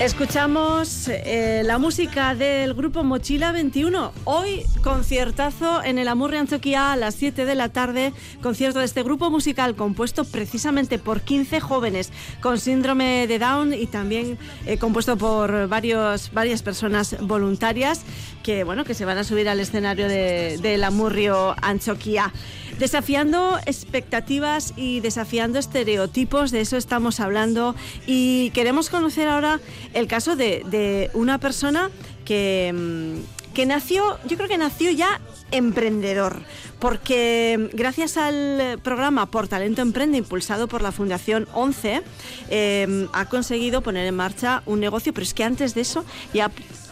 Escuchamos 0.00 1.06
eh, 1.08 1.62
la 1.64 1.78
música 1.78 2.34
del 2.34 2.74
grupo 2.74 3.04
Mochila 3.04 3.52
21. 3.52 4.12
Hoy 4.24 4.66
conciertazo 4.82 5.82
en 5.84 5.98
el 5.98 6.08
Amurri 6.08 6.36
Antioquia 6.36 6.92
a 6.92 6.96
las 6.96 7.14
7 7.14 7.44
de 7.44 7.54
la 7.54 7.68
tarde. 7.68 8.12
Concierto 8.42 8.80
de 8.80 8.86
este 8.86 9.04
grupo 9.04 9.30
musical 9.30 9.76
compuesto 9.76 10.24
precisamente 10.24 10.98
por 10.98 11.20
15 11.20 11.60
jóvenes 11.60 12.10
con 12.40 12.58
síndrome 12.58 13.26
de 13.28 13.38
Down 13.38 13.72
y 13.72 13.86
también 13.86 14.36
eh, 14.66 14.78
compuesto 14.78 15.16
por 15.16 15.68
varios, 15.68 16.32
varias 16.32 16.62
personas 16.62 17.16
voluntarias 17.20 18.02
que, 18.42 18.64
bueno, 18.64 18.84
que 18.84 18.94
se 18.94 19.04
van 19.04 19.16
a 19.18 19.24
subir 19.24 19.48
al 19.48 19.60
escenario 19.60 20.08
de- 20.08 20.58
del 20.60 20.82
Amurrio 20.84 21.54
Antioquia. 21.62 22.32
Desafiando 22.78 23.58
expectativas 23.66 24.74
y 24.76 24.98
desafiando 24.98 25.60
estereotipos, 25.60 26.50
de 26.50 26.60
eso 26.60 26.76
estamos 26.76 27.20
hablando. 27.20 27.76
Y 28.06 28.50
queremos 28.50 28.90
conocer 28.90 29.28
ahora 29.28 29.60
el 29.94 30.06
caso 30.08 30.36
de, 30.36 30.62
de 30.66 31.10
una 31.14 31.38
persona 31.38 31.90
que, 32.24 32.72
mm, 32.74 33.52
que 33.54 33.66
nació, 33.66 34.18
yo 34.26 34.36
creo 34.36 34.48
que 34.48 34.58
nació 34.58 34.90
ya 34.90 35.20
emprendedor, 35.50 36.42
porque 36.80 37.70
mm, 37.72 37.76
gracias 37.76 38.16
al 38.16 38.78
programa 38.82 39.26
Por 39.26 39.48
Talento 39.48 39.80
Emprende, 39.80 40.18
impulsado 40.18 40.68
por 40.68 40.82
la 40.82 40.92
Fundación 40.92 41.48
11, 41.54 42.02
eh, 42.50 43.08
ha 43.12 43.24
conseguido 43.26 43.80
poner 43.80 44.06
en 44.06 44.16
marcha 44.16 44.62
un 44.66 44.80
negocio, 44.80 45.14
pero 45.14 45.24
es 45.24 45.32
que 45.32 45.44
antes 45.44 45.74
de 45.74 45.82
eso 45.82 46.04
ya 46.34 46.50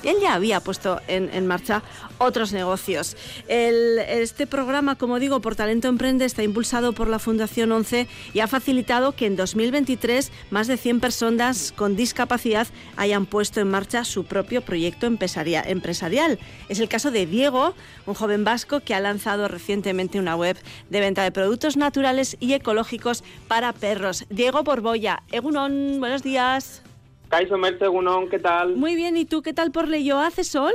él 0.09 0.17
ya 0.21 0.35
había 0.35 0.61
puesto 0.61 1.01
en, 1.09 1.47
marcha 1.47 1.83
otros 2.19 2.53
negocios. 2.53 3.17
Este 3.49 4.47
programa, 4.47 4.97
como 4.97 5.19
digo, 5.19 5.41
por 5.41 5.57
Talento 5.57 5.89
Emprende, 5.89 6.25
está 6.25 6.43
impulsado 6.43 6.93
por 6.93 7.09
la 7.09 7.19
Fundación 7.19 7.73
11 7.73 8.07
y 8.33 8.41
ha 8.41 8.47
facilitado 8.47 9.13
que 9.13 9.27
en 9.27 9.37
2023 9.37 10.31
más 10.51 10.67
de 10.67 10.77
100 10.77 11.01
personas 11.01 11.73
con 11.77 11.97
discapacidad 11.97 12.67
hayan 12.97 13.27
puesto 13.27 13.61
en 13.61 13.71
marcha 13.71 14.05
su 14.05 14.25
propio 14.25 14.63
proyecto 14.63 15.07
empresaria- 15.07 15.65
empresarial. 15.67 16.39
Es 16.69 16.79
el 16.81 16.89
caso 16.89 17.11
de 17.11 17.27
Diego, 17.27 17.75
un 18.07 18.15
joven 18.15 18.45
vasco 18.45 18.81
que 18.81 18.95
ha 18.95 19.01
lanzado 19.01 19.49
recientemente 19.49 20.19
una 20.19 20.37
web 20.37 20.57
de 20.91 21.01
venta 21.01 21.23
de 21.25 21.33
productos 21.33 21.77
naturales 21.77 22.37
y 22.41 22.53
ecológicos 22.55 23.25
para 23.49 23.73
perros. 23.73 24.25
Diego 24.31 24.63
Borbolla, 24.63 25.23
Egunon, 25.31 25.99
buenos 25.99 26.23
días. 26.23 26.83
Kaiso 27.33 27.57
Merche 27.57 27.87
Gunón, 27.87 28.29
¿qué 28.29 28.39
tal? 28.39 28.77
Muy 28.77 28.95
bien, 28.95 29.17
¿y 29.17 29.25
tú 29.25 29.41
qué 29.41 29.55
tal 29.55 29.73
por 29.73 29.89
Leyo? 29.89 30.19
¿Hace 30.19 30.45
sol? 30.45 30.75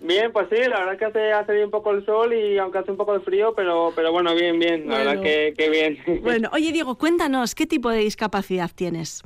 Bien, 0.00 0.32
pues 0.32 0.46
sí, 0.50 0.56
la 0.66 0.78
verdad 0.78 0.96
que 0.98 1.04
hace, 1.04 1.32
hace 1.32 1.52
bien 1.52 1.70
poco 1.70 1.90
el 1.90 2.06
sol 2.06 2.32
y 2.32 2.56
aunque 2.56 2.78
hace 2.78 2.90
un 2.90 2.96
poco 2.96 3.12
de 3.12 3.20
frío, 3.20 3.52
pero, 3.54 3.92
pero 3.94 4.10
bueno, 4.10 4.34
bien, 4.34 4.58
bien, 4.58 4.88
la 4.88 4.94
Bueno. 4.94 5.10
verdad 5.10 5.22
que, 5.22 5.52
que 5.58 5.68
bien. 5.68 5.98
Bueno, 6.22 6.48
oye 6.54 6.72
Diego, 6.72 6.96
cuéntanos, 6.96 7.54
¿qué 7.54 7.66
tipo 7.66 7.90
de 7.90 7.98
discapacidad 7.98 8.70
tienes? 8.74 9.22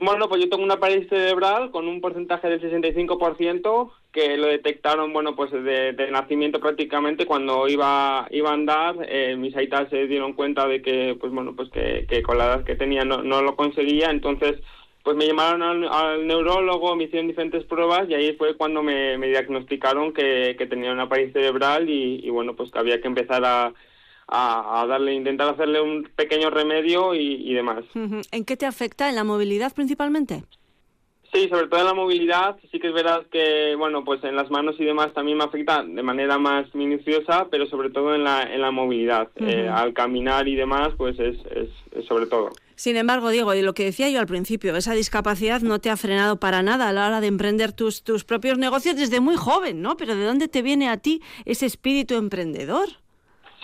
Bueno, 0.00 0.28
pues 0.28 0.42
yo 0.42 0.48
tengo 0.48 0.64
una 0.64 0.80
parálisis 0.80 1.08
cerebral 1.08 1.70
con 1.70 1.86
un 1.86 2.00
porcentaje 2.00 2.48
del 2.48 2.60
65% 2.60 3.92
que 4.10 4.36
lo 4.36 4.48
detectaron, 4.48 5.12
bueno, 5.12 5.36
pues 5.36 5.52
de, 5.52 5.92
de 5.92 6.10
nacimiento 6.10 6.58
prácticamente 6.58 7.26
cuando 7.26 7.68
iba 7.68 8.26
iba 8.32 8.50
a 8.50 8.54
andar. 8.54 8.96
eh, 9.08 9.36
mis 9.36 9.54
aitas 9.56 9.88
se 9.90 10.08
dieron 10.08 10.32
cuenta 10.32 10.66
de 10.66 10.82
que, 10.82 11.16
pues 11.20 11.32
bueno, 11.32 11.54
pues 11.54 11.70
que, 11.70 12.06
que 12.08 12.24
con 12.24 12.38
la 12.38 12.46
edad 12.46 12.64
que 12.64 12.74
tenía 12.74 13.04
no, 13.04 13.22
no 13.22 13.40
lo 13.40 13.54
conseguía, 13.54 14.10
entonces 14.10 14.56
pues 15.04 15.16
me 15.18 15.26
llamaron 15.26 15.62
al, 15.62 15.84
al 15.86 16.26
neurólogo, 16.26 16.96
me 16.96 17.04
hicieron 17.04 17.28
diferentes 17.28 17.62
pruebas 17.64 18.08
y 18.08 18.14
ahí 18.14 18.34
fue 18.36 18.56
cuando 18.56 18.82
me, 18.82 19.16
me 19.18 19.28
diagnosticaron 19.28 20.12
que, 20.14 20.56
que 20.58 20.66
tenía 20.66 20.92
una 20.92 21.08
parálisis 21.08 21.34
cerebral 21.34 21.88
y, 21.90 22.20
y 22.24 22.30
bueno, 22.30 22.56
pues 22.56 22.70
que 22.70 22.78
había 22.78 23.00
que 23.02 23.08
empezar 23.08 23.44
a, 23.44 23.74
a, 24.26 24.80
a 24.80 24.86
darle, 24.86 25.12
intentar 25.12 25.50
hacerle 25.50 25.82
un 25.82 26.08
pequeño 26.16 26.48
remedio 26.48 27.14
y, 27.14 27.34
y 27.48 27.52
demás. 27.52 27.84
¿En 27.94 28.44
qué 28.46 28.56
te 28.56 28.64
afecta? 28.64 29.10
¿En 29.10 29.14
la 29.14 29.24
movilidad 29.24 29.74
principalmente? 29.74 30.42
Sí, 31.34 31.48
sobre 31.48 31.66
todo 31.66 31.80
en 31.80 31.86
la 31.86 31.94
movilidad, 31.94 32.56
sí 32.70 32.78
que 32.78 32.86
es 32.86 32.94
verdad 32.94 33.26
que, 33.30 33.74
bueno, 33.76 34.04
pues 34.04 34.22
en 34.24 34.36
las 34.36 34.50
manos 34.50 34.76
y 34.78 34.84
demás 34.84 35.12
también 35.12 35.36
me 35.36 35.44
afecta 35.44 35.82
de 35.82 36.02
manera 36.02 36.38
más 36.38 36.72
minuciosa, 36.74 37.48
pero 37.50 37.66
sobre 37.66 37.90
todo 37.90 38.14
en 38.14 38.22
la, 38.24 38.44
en 38.44 38.62
la 38.62 38.70
movilidad. 38.70 39.28
Eh, 39.36 39.68
al 39.68 39.92
caminar 39.92 40.46
y 40.46 40.54
demás, 40.54 40.94
pues 40.96 41.18
es, 41.18 41.36
es, 41.50 41.68
es 41.92 42.06
sobre 42.06 42.26
todo. 42.26 42.50
Sin 42.76 42.96
embargo, 42.96 43.30
Diego, 43.30 43.54
y 43.54 43.62
lo 43.62 43.74
que 43.74 43.84
decía 43.84 44.10
yo 44.10 44.20
al 44.20 44.26
principio, 44.26 44.76
esa 44.76 44.94
discapacidad 44.94 45.60
no 45.60 45.80
te 45.80 45.90
ha 45.90 45.96
frenado 45.96 46.40
para 46.40 46.62
nada 46.62 46.88
a 46.88 46.92
la 46.92 47.06
hora 47.06 47.20
de 47.20 47.28
emprender 47.28 47.72
tus, 47.72 48.02
tus 48.02 48.24
propios 48.24 48.58
negocios 48.58 48.96
desde 48.96 49.20
muy 49.20 49.36
joven, 49.36 49.80
¿no? 49.82 49.96
Pero 49.96 50.16
¿de 50.16 50.24
dónde 50.24 50.48
te 50.48 50.62
viene 50.62 50.88
a 50.88 50.96
ti 50.96 51.22
ese 51.44 51.66
espíritu 51.66 52.14
emprendedor? 52.14 52.88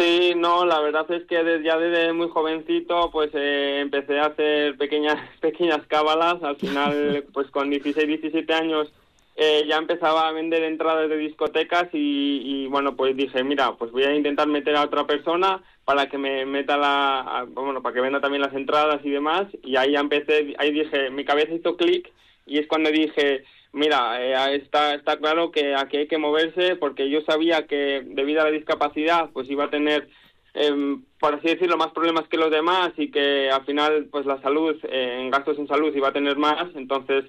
Sí, 0.01 0.33
no, 0.35 0.65
la 0.65 0.81
verdad 0.81 1.05
es 1.11 1.27
que 1.27 1.45
desde, 1.45 1.63
ya 1.63 1.77
desde 1.77 2.15
muy 2.15 2.29
jovencito 2.31 3.11
pues 3.11 3.31
eh, 3.35 3.81
empecé 3.81 4.19
a 4.19 4.27
hacer 4.27 4.79
pequeñas 4.79 5.19
pequeñas 5.41 5.87
cábalas. 5.89 6.43
Al 6.43 6.57
final, 6.57 7.25
pues 7.35 7.51
con 7.51 7.69
16, 7.69 8.07
17 8.07 8.55
años 8.55 8.91
eh, 9.37 9.65
ya 9.67 9.77
empezaba 9.77 10.29
a 10.29 10.33
vender 10.33 10.63
entradas 10.65 11.09
de 11.09 11.17
discotecas 11.17 11.89
y, 11.93 12.43
y, 12.45 12.67
bueno, 12.67 12.97
pues 12.97 13.17
dije, 13.17 13.43
mira, 13.43 13.73
pues 13.77 13.91
voy 13.91 14.03
a 14.03 14.15
intentar 14.15 14.47
meter 14.49 14.77
a 14.77 14.85
otra 14.85 15.07
persona 15.07 15.63
para 15.85 16.09
que 16.09 16.19
me 16.19 16.45
meta 16.45 16.77
la, 16.77 17.47
bueno, 17.51 17.83
para 17.83 17.95
que 17.95 18.01
venda 18.01 18.21
también 18.21 18.43
las 18.43 18.55
entradas 18.55 19.01
y 19.05 19.11
demás. 19.11 19.47
Y 19.63 19.77
ahí 19.77 19.93
ya 19.93 20.01
empecé, 20.01 20.55
ahí 20.59 20.73
dije, 20.73 21.11
mi 21.11 21.25
cabeza 21.25 21.55
hizo 21.55 21.77
clic 21.77 22.13
y 22.47 22.59
es 22.59 22.67
cuando 22.67 22.91
dije, 22.91 23.45
mira, 23.73 24.23
eh, 24.23 24.57
está, 24.57 24.95
está 24.95 25.17
claro 25.19 25.51
que 25.51 25.75
aquí 25.75 25.97
hay 25.97 26.07
que 26.09 26.19
moverse 26.19 26.77
porque 26.77 27.09
yo 27.09 27.21
sabía 27.23 27.67
que 27.67 28.03
debido 28.05 28.41
a 28.41 28.45
la 28.45 28.51
discapacidad 28.51 29.31
pues 29.33 29.49
iba 29.51 29.65
a 29.65 29.71
tener, 29.71 30.09
em, 30.55 31.03
por 31.19 31.35
así 31.35 31.49
decirlo, 31.49 31.77
más 31.77 31.93
problemas 31.93 32.29
que 32.29 32.37
los 32.37 32.51
demás 32.51 32.93
y 32.97 33.11
que 33.11 33.51
al 33.51 33.65
final 33.65 34.09
pues 34.11 34.27
la 34.27 34.41
salud, 34.43 34.77
eh, 34.85 35.19
en 35.21 35.31
gastos 35.31 35.59
en 35.59 35.69
salud 35.69 35.95
iba 35.95 36.09
a 36.09 36.13
tener 36.13 36.37
más, 36.37 36.69
entonces 36.75 37.25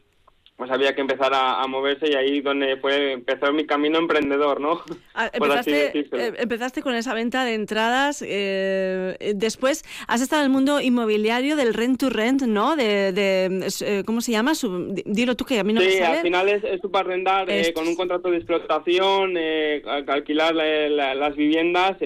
pues 0.61 0.69
había 0.69 0.93
que 0.93 1.01
empezar 1.01 1.33
a, 1.33 1.59
a 1.59 1.65
moverse 1.65 2.07
y 2.07 2.13
ahí 2.13 2.39
donde 2.39 2.77
fue 2.77 3.13
empezó 3.13 3.51
mi 3.51 3.65
camino 3.65 3.97
emprendedor, 3.97 4.61
¿no? 4.61 4.79
Ah, 5.15 5.27
Empezaste, 5.33 5.91
eh, 5.97 6.33
empezaste 6.37 6.83
con 6.83 6.93
esa 6.93 7.15
venta 7.15 7.43
de 7.45 7.55
entradas, 7.55 8.21
eh, 8.21 9.17
eh, 9.19 9.33
después 9.35 9.83
has 10.07 10.21
estado 10.21 10.43
en 10.43 10.45
el 10.45 10.51
mundo 10.51 10.79
inmobiliario 10.79 11.55
del 11.55 11.73
rent 11.73 11.99
to 11.99 12.11
rent, 12.11 12.43
¿no? 12.43 12.75
De, 12.75 13.11
de, 13.11 13.67
eh, 13.81 14.03
¿Cómo 14.05 14.21
se 14.21 14.31
llama? 14.33 14.53
Su- 14.53 14.93
di- 14.93 15.01
dilo 15.07 15.35
tú 15.35 15.45
que 15.45 15.57
a 15.59 15.63
mí 15.63 15.73
no 15.73 15.81
me 15.81 15.89
sí, 15.89 15.97
sale. 15.97 16.17
al 16.17 16.21
final 16.23 16.47
es, 16.47 16.63
es 16.63 16.79
subarrendar 16.79 17.49
eh, 17.49 17.73
con 17.73 17.87
un 17.87 17.95
contrato 17.95 18.29
de 18.29 18.37
explotación, 18.37 19.35
al- 19.35 20.05
alquilar 20.09 20.53
la- 20.53 20.89
la- 20.89 21.15
las 21.15 21.35
viviendas. 21.35 21.97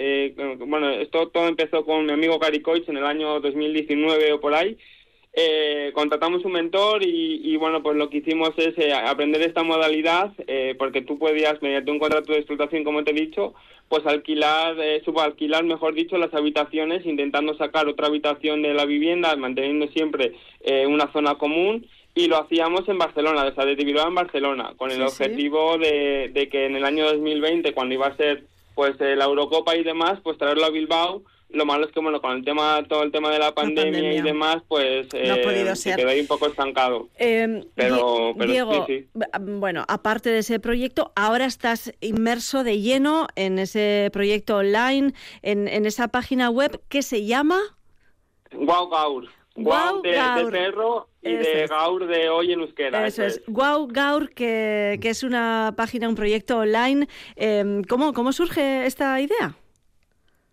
bueno, 0.60 0.90
esto 0.92 1.28
todo 1.28 1.48
empezó 1.50 1.84
con 1.84 2.06
mi 2.06 2.14
amigo 2.14 2.40
Gary 2.40 2.62
Coich 2.62 2.88
en 2.88 2.96
el 2.98 3.06
año 3.06 3.42
2019 3.42 4.32
o 4.32 4.40
por 4.40 4.54
ahí. 4.54 4.78
Eh, 5.38 5.92
contratamos 5.94 6.46
un 6.46 6.54
mentor 6.54 7.04
y, 7.04 7.42
y, 7.44 7.58
bueno, 7.58 7.84
pues 7.84 7.98
lo 7.98 8.10
que 8.10 8.18
hicimos 8.20 8.52
es 8.56 8.78
eh, 8.78 8.94
aprender 8.94 9.42
esta 9.42 9.64
modalidad 9.64 10.32
eh, 10.48 10.76
porque 10.78 11.02
tú 11.02 11.20
podías, 11.20 11.62
mediante 11.62 11.92
un 11.92 12.00
contrato 12.00 12.32
de 12.32 12.38
explotación, 12.40 12.86
como 12.86 13.04
te 13.04 13.12
he 13.12 13.14
dicho, 13.14 13.54
pues 13.90 14.06
alquilar, 14.06 14.80
eh, 14.80 15.02
subalquilar, 15.04 15.66
mejor 15.66 15.94
dicho, 15.94 16.18
las 16.18 16.34
habitaciones, 16.34 17.06
intentando 17.06 17.54
sacar 17.58 17.88
otra 17.90 18.08
habitación 18.08 18.62
de 18.62 18.74
la 18.74 18.86
vivienda, 18.86 19.36
manteniendo 19.36 19.88
siempre 19.88 20.32
eh, 20.62 20.88
una 20.88 21.12
zona 21.12 21.36
común 21.36 21.86
y 22.16 22.28
lo 22.28 22.38
hacíamos 22.38 22.88
en 22.88 22.98
Barcelona, 22.98 23.44
o 23.44 23.54
sea, 23.54 23.66
desde 23.66 23.84
Bilbao 23.84 24.08
en 24.08 24.16
Barcelona, 24.16 24.74
con 24.78 24.90
el 24.90 24.98
Sí, 24.98 25.04
sí. 25.18 25.24
objetivo 25.24 25.78
de, 25.78 26.30
de 26.34 26.48
que 26.48 26.66
en 26.66 26.78
el 26.78 26.86
año 26.86 27.04
2020, 27.12 27.74
cuando 27.74 27.94
iba 27.94 28.08
a 28.08 28.16
ser 28.16 28.46
pues 28.74 28.96
eh, 29.02 29.16
la 29.18 29.26
Eurocopa 29.26 29.76
y 29.76 29.84
demás, 29.84 30.20
pues 30.24 30.38
traerlo 30.38 30.66
a 30.66 30.70
Bilbao. 30.70 31.24
Lo 31.50 31.66
malo 31.66 31.86
es 31.86 31.92
que, 31.94 32.02
bueno, 32.02 32.20
con 32.22 32.32
el 32.36 32.44
tema, 32.44 32.84
todo 32.90 33.04
el 33.04 33.12
tema 33.12 33.30
de 33.32 33.40
la 33.40 33.54
pandemia, 33.54 33.92
pandemia. 33.94 34.14
y 34.20 34.22
demás, 34.22 34.58
pues 34.68 35.08
No 35.14 35.20
eh, 35.36 35.76
se 35.76 35.96
quedó 35.96 36.10
ahí 36.10 36.20
un 36.20 36.28
poco 36.28 36.48
estancado. 36.48 37.08
Eh, 37.18 37.64
Pero- 37.76 37.96
Die- 37.96 38.34
pero 38.38 38.52
Diego, 38.52 38.86
sí, 38.88 39.00
sí. 39.00 39.08
b- 39.14 39.28
bueno, 39.60 39.86
aparte 39.88 40.30
de 40.32 40.40
ese 40.40 40.60
proyecto, 40.60 41.14
ahora 41.16 41.46
estás 41.46 41.94
inmerso 42.02 42.64
de 42.66 42.82
lleno 42.82 43.28
en 43.36 43.60
ese 43.60 44.10
proyecto 44.12 44.58
online, 44.58 45.14
en, 45.44 45.68
en 45.70 45.86
esa 45.86 46.10
página 46.10 46.50
web 46.50 46.82
que 46.90 47.02
se 47.04 47.26
llama... 47.26 47.60
Guau 48.52 48.90
Gaur. 48.90 49.26
Guau 49.56 50.02
Guau 50.02 50.02
de, 50.02 50.52
perro 50.52 51.08
y 51.22 51.30
Eso 51.36 51.50
de 51.50 51.64
es. 51.64 51.70
Gaur 51.70 52.08
de 52.08 52.30
hoy 52.30 52.52
en 52.52 52.60
euskera. 52.60 53.08
Eso 53.08 53.24
es, 53.24 53.42
Wow 53.48 53.88
Gaur, 53.88 54.32
que, 54.34 54.98
que 55.02 55.10
es 55.10 55.24
una 55.24 55.74
página, 55.78 56.10
un 56.10 56.16
proyecto 56.16 56.58
online. 56.58 57.08
Eh, 57.38 57.82
¿cómo, 57.88 58.12
¿Cómo 58.14 58.34
surge 58.34 58.86
esta 58.86 59.22
idea? 59.22 59.56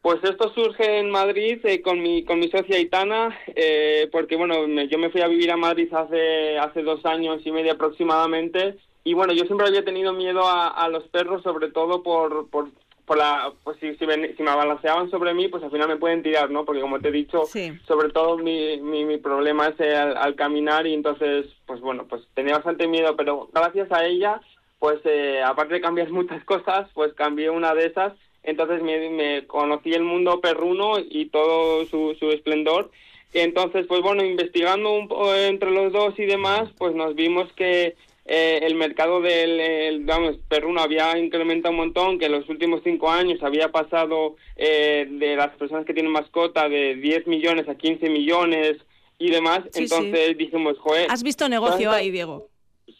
Pues 0.03 0.19
esto 0.25 0.53
surge 0.53 0.99
en 0.99 1.11
Madrid 1.11 1.61
eh, 1.65 1.81
con 1.81 2.03
mi 2.03 2.25
con 2.25 2.41
mi 2.41 2.49
socia 2.51 2.79
Itana, 2.81 3.39
eh, 3.55 4.09
porque 4.11 4.35
bueno, 4.35 4.67
me- 4.67 4.89
yo 4.89 4.99
me 4.99 5.11
fui 5.11 5.21
a 5.21 5.29
vivir 5.29 5.53
a 5.53 5.57
Madrid 5.57 5.93
hace 5.95 6.59
hace 6.59 6.83
dos 6.83 7.07
años 7.07 7.41
y 7.45 7.53
medio 7.53 7.73
aproximadamente, 7.73 8.79
y 9.05 9.15
bueno, 9.15 9.33
yo 9.33 9.45
siempre 9.45 9.69
había 9.69 9.85
tenido 9.85 10.13
miedo 10.13 10.45
a, 10.45 10.67
a 10.69 10.89
los 10.89 11.05
perros, 11.09 11.45
sobre 11.45 11.71
todo 11.71 12.03
por 12.03 12.51
por, 12.51 12.71
por 13.07 13.17
la 13.17 13.53
pues 13.63 13.77
si, 13.79 13.95
si, 13.95 14.05
ven- 14.05 14.35
si 14.37 14.43
me 14.43 14.53
balanceaban 14.55 15.09
sobre 15.09 15.35
mí, 15.35 15.47
pues 15.47 15.63
al 15.63 15.71
final 15.71 15.87
me 15.89 15.97
pueden 15.99 16.25
tirar, 16.25 16.51
¿no? 16.51 16.65
Porque 16.65 16.81
como 16.81 16.99
te 16.99 17.11
he 17.11 17.13
dicho, 17.13 17.45
Sí. 17.45 17.73
sobre 17.87 18.09
todo 18.11 18.37
mi, 18.39 18.81
mi, 18.81 19.05
mi 19.05 19.19
problema 19.19 19.69
es 19.69 19.79
eh, 19.79 19.95
al, 19.95 20.17
al 20.17 20.35
caminar 20.35 20.85
y 20.85 20.95
entonces, 20.95 21.47
pues 21.65 21.81
bueno, 21.81 22.07
pues 22.09 22.23
tenía 22.35 22.55
bastante 22.55 22.89
miedo, 22.89 23.15
pero 23.17 23.49
gracias 23.53 23.91
a 23.93 24.05
ella, 24.05 24.41
pues 24.81 24.99
eh, 25.05 25.41
aparte 25.45 25.75
de 25.75 25.81
cambiar 25.81 26.11
muchas 26.19 26.45
cosas, 26.45 26.91
pues 26.93 27.15
cambié 27.15 27.51
una 27.51 27.73
de 27.73 27.87
esas, 27.87 28.15
entonces 28.43 28.83
me, 28.83 29.09
me 29.11 29.47
conocí 29.47 29.93
el 29.93 30.03
mundo 30.03 30.41
perruno 30.41 30.99
y 30.99 31.27
todo 31.27 31.87
su, 31.87 32.17
su 32.19 32.31
esplendor. 32.31 32.91
Entonces, 33.35 33.87
pues 33.87 34.03
bueno, 34.03 34.25
investigando 34.25 34.93
un 34.93 35.09
entre 35.37 35.71
los 35.71 35.93
dos 35.93 36.19
y 36.19 36.25
demás, 36.25 36.69
pues 36.77 36.95
nos 36.95 37.15
vimos 37.15 37.51
que 37.55 37.97
eh, 38.25 38.61
el 38.63 38.75
mercado 38.75 39.21
del 39.21 39.59
el, 39.59 40.05
vamos, 40.05 40.37
perruno 40.49 40.81
había 40.81 41.19
incrementado 41.19 41.73
un 41.73 41.79
montón, 41.79 42.19
que 42.19 42.27
en 42.27 42.33
los 42.33 42.49
últimos 42.49 42.83
cinco 42.85 43.11
años 43.11 43.43
había 43.43 43.73
pasado 43.73 44.37
eh, 44.57 45.07
de 45.11 45.35
las 45.35 45.57
personas 45.57 45.87
que 45.87 45.95
tienen 45.95 46.13
mascota 46.13 46.69
de 46.69 46.95
10 46.97 47.27
millones 47.27 47.69
a 47.69 47.75
15 47.75 48.09
millones 48.11 48.77
y 49.19 49.31
demás. 49.31 49.61
Sí, 49.71 49.87
sí. 49.89 49.95
entonces 49.95 50.37
dijimos, 50.37 50.79
joder, 50.79 51.11
¿Has 51.11 51.23
visto 51.23 51.49
negocio 51.49 51.91
ahí, 51.91 52.11
Diego? 52.11 52.49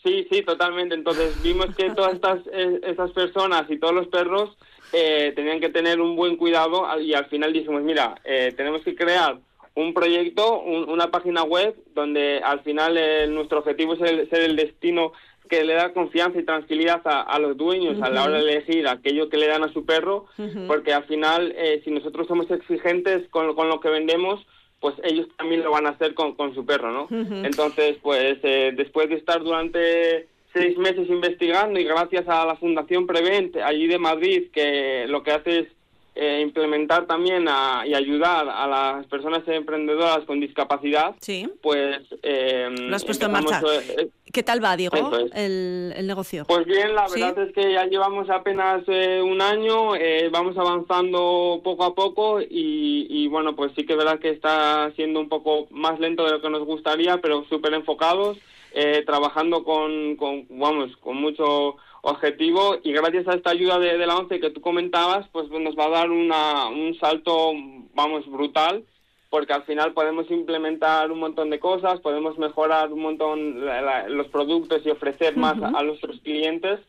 Sí, 0.03 0.27
sí, 0.31 0.43
totalmente. 0.43 0.95
Entonces 0.95 1.41
vimos 1.43 1.75
que 1.77 1.91
todas 1.91 2.15
estas 2.15 2.41
eh, 2.53 2.81
estas 2.85 3.13
personas 3.13 3.71
y 3.71 3.79
todos 3.79 3.95
los 3.95 4.09
perros 4.09 4.57
eh, 4.93 5.33
tenían 5.35 5.61
que 5.61 5.69
tener 5.71 6.01
un 6.01 6.17
buen 6.17 6.37
cuidado 6.37 6.87
y 7.01 7.15
al 7.15 7.27
final 7.27 7.53
dijimos, 7.53 7.83
mira, 7.83 8.15
eh, 8.25 8.53
tenemos 8.57 8.83
que 8.83 8.95
crear 8.95 9.39
un 9.75 9.95
proyecto, 9.95 10.61
un- 10.61 10.89
una 10.91 11.11
página 11.11 11.43
web 11.45 11.75
donde 11.95 12.41
al 12.45 12.61
final 12.61 12.97
eh, 12.99 13.27
nuestro 13.29 13.61
objetivo 13.61 13.95
es 13.95 14.01
el- 14.03 14.29
ser 14.29 14.43
el 14.43 14.57
destino 14.57 15.13
que 15.49 15.65
le 15.65 15.75
da 15.75 15.93
confianza 15.93 16.39
y 16.39 16.45
tranquilidad 16.45 17.01
a, 17.07 17.23
a 17.23 17.39
los 17.39 17.57
dueños 17.57 18.01
a 18.03 18.09
la 18.11 18.25
hora 18.25 18.39
de 18.43 18.53
elegir 18.53 18.87
aquello 18.89 19.29
que 19.29 19.37
le 19.39 19.49
dan 19.49 19.65
a 19.65 19.73
su 19.73 19.85
perro, 19.85 20.27
porque 20.67 20.93
al 20.95 21.05
final 21.05 21.53
eh, 21.57 21.81
si 21.85 21.91
nosotros 21.91 22.27
somos 22.27 22.51
exigentes 22.51 23.29
con, 23.29 23.55
con 23.55 23.69
lo 23.69 23.81
que 23.81 23.89
vendemos, 23.91 24.45
pues 24.81 24.95
ellos 25.05 25.27
también 25.37 25.63
lo 25.63 25.71
van 25.71 25.87
a 25.87 25.91
hacer 25.91 26.13
con, 26.15 26.35
con 26.35 26.55
su 26.55 26.65
perro, 26.67 26.91
¿no? 26.91 27.07
Entonces, 27.45 27.97
pues 28.03 28.39
eh, 28.43 28.73
después 28.75 29.09
de 29.09 29.15
estar 29.17 29.43
durante 29.43 30.29
seis 30.53 30.77
meses 30.79 31.09
investigando 31.09 31.79
y 31.81 31.85
gracias 31.85 32.29
a 32.29 32.45
la 32.45 32.57
Fundación 32.57 33.07
Prevent 33.07 33.57
allí 33.57 33.87
de 33.87 33.99
Madrid, 33.99 34.51
que 34.53 35.07
lo 35.09 35.23
que 35.23 35.33
hace 35.33 35.59
es 35.61 35.67
eh, 36.15 36.41
implementar 36.43 37.07
también 37.07 37.47
a- 37.49 37.85
y 37.87 37.95
ayudar 37.95 38.47
a 38.47 38.67
las 38.67 39.07
personas 39.07 39.49
emprendedoras 39.49 40.21
con 40.27 40.41
discapacidad, 40.41 41.15
Sí. 41.23 41.49
pues... 41.63 42.01
Eh, 42.23 42.69
Lo 42.71 42.95
has 42.95 43.03
puesto 43.07 43.25
en 43.25 43.33
marcha. 43.33 43.63
eh, 43.97 44.09
¿Qué 44.31 44.43
tal 44.43 44.63
va, 44.63 44.77
Diego, 44.77 44.95
es. 45.17 45.31
el, 45.35 45.95
el 45.97 46.07
negocio? 46.07 46.45
pues 46.47 46.67
bien, 46.67 46.95
la 46.95 47.09
¿Sí? 47.09 47.19
verdad 47.19 47.47
es 47.49 47.55
que 47.55 47.73
ya 47.73 47.87
llevamos 47.87 48.29
apenas 48.29 48.83
eh, 48.89 49.23
un 49.23 49.41
año, 49.41 49.95
eh, 49.97 50.29
vamos 50.31 50.55
avanzando 50.59 51.63
poco 51.65 51.85
a 51.85 51.95
poco 51.95 52.43
y, 52.43 53.07
y, 53.09 53.27
bueno, 53.29 53.57
pues 53.57 53.73
sí 53.75 53.87
que 53.87 53.95
es 53.95 53.99
verdad 53.99 54.19
que 54.19 54.29
está 54.29 54.93
siendo 54.97 55.19
un 55.19 55.31
poco 55.31 55.67
más 55.71 55.99
lento 55.99 56.27
de 56.27 56.33
lo 56.33 56.43
que 56.43 56.51
nos 56.51 56.67
gustaría, 56.67 57.23
pero 57.23 57.47
súper 57.49 57.73
enfocados. 57.73 58.37
Eh, 58.75 59.03
trabajando 59.07 59.65
con, 59.65 60.17
con, 60.17 60.47
vamos, 60.51 60.97
con 60.99 61.17
mucho 61.17 61.77
objetivo 62.03 62.77
y 62.83 62.93
gracias 62.93 63.29
a 63.29 63.35
esta 63.35 63.51
ayuda 63.51 63.79
de, 63.79 63.97
de 63.97 64.07
la 64.07 64.17
ONCE 64.17 64.41
que 64.41 64.51
tú 64.51 64.61
comentabas, 64.61 65.29
pues 65.33 65.49
nos 65.51 65.77
va 65.77 65.87
a 65.87 65.91
dar 65.91 66.11
una, 66.11 66.67
un 66.69 66.95
salto, 66.99 67.53
vamos, 67.95 68.27
brutal 68.31 68.85
porque 69.31 69.55
al 69.55 69.63
final 69.63 69.95
podemos 69.95 70.31
implementar 70.31 71.11
un 71.11 71.19
montón 71.19 71.49
de 71.49 71.59
cosas, 71.59 72.01
podemos 72.01 72.37
mejorar 72.37 72.93
un 72.93 73.01
montón 73.01 73.65
la- 73.65 73.81
la- 73.81 74.07
los 74.09 74.27
productos 74.29 74.83
y 74.85 74.91
ofrecer 74.91 75.39
más 75.39 75.55
a, 75.75 75.79
a 75.79 75.83
nuestros 75.83 76.21
clientes. 76.21 76.81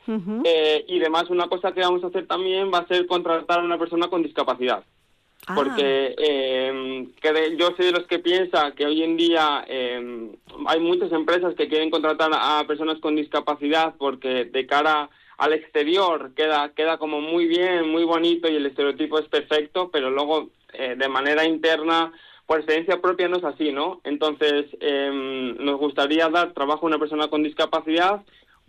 Eh, 0.43 0.83
y 0.89 0.99
además 0.99 1.29
una 1.29 1.47
cosa 1.47 1.71
que 1.71 1.79
vamos 1.79 2.03
a 2.03 2.07
hacer 2.07 2.27
también 2.27 2.69
va 2.69 2.79
a 2.79 2.87
ser 2.87 3.07
contratar 3.07 3.59
a 3.61 3.63
una 3.63 3.77
persona 3.77 4.09
con 4.09 4.23
discapacidad. 4.23 4.83
Ah. 5.47 5.55
Porque 5.55 6.15
eh, 6.17 7.07
yo 7.57 7.71
soy 7.75 7.87
de 7.87 7.91
los 7.91 8.07
que 8.07 8.19
piensa 8.19 8.71
que 8.71 8.85
hoy 8.85 9.03
en 9.03 9.17
día 9.17 9.65
eh, 9.67 10.31
hay 10.67 10.79
muchas 10.79 11.11
empresas 11.11 11.53
que 11.55 11.67
quieren 11.67 11.89
contratar 11.89 12.31
a 12.33 12.63
personas 12.65 12.99
con 12.99 13.15
discapacidad 13.15 13.95
porque 13.97 14.45
de 14.45 14.65
cara 14.65 15.09
al 15.37 15.51
exterior 15.53 16.31
queda 16.35 16.69
queda 16.73 16.97
como 16.97 17.19
muy 17.19 17.47
bien, 17.47 17.89
muy 17.89 18.05
bonito 18.05 18.47
y 18.49 18.55
el 18.55 18.65
estereotipo 18.67 19.19
es 19.19 19.27
perfecto, 19.27 19.89
pero 19.91 20.09
luego 20.09 20.49
eh, 20.73 20.95
de 20.97 21.09
manera 21.09 21.43
interna 21.45 22.13
por 22.45 22.59
experiencia 22.59 23.01
propia 23.01 23.27
no 23.27 23.37
es 23.37 23.43
así, 23.43 23.71
¿no? 23.71 23.99
Entonces 24.05 24.65
eh, 24.79 25.55
nos 25.59 25.77
gustaría 25.79 26.29
dar 26.29 26.53
trabajo 26.53 26.85
a 26.85 26.89
una 26.89 26.99
persona 26.99 27.27
con 27.27 27.43
discapacidad 27.43 28.21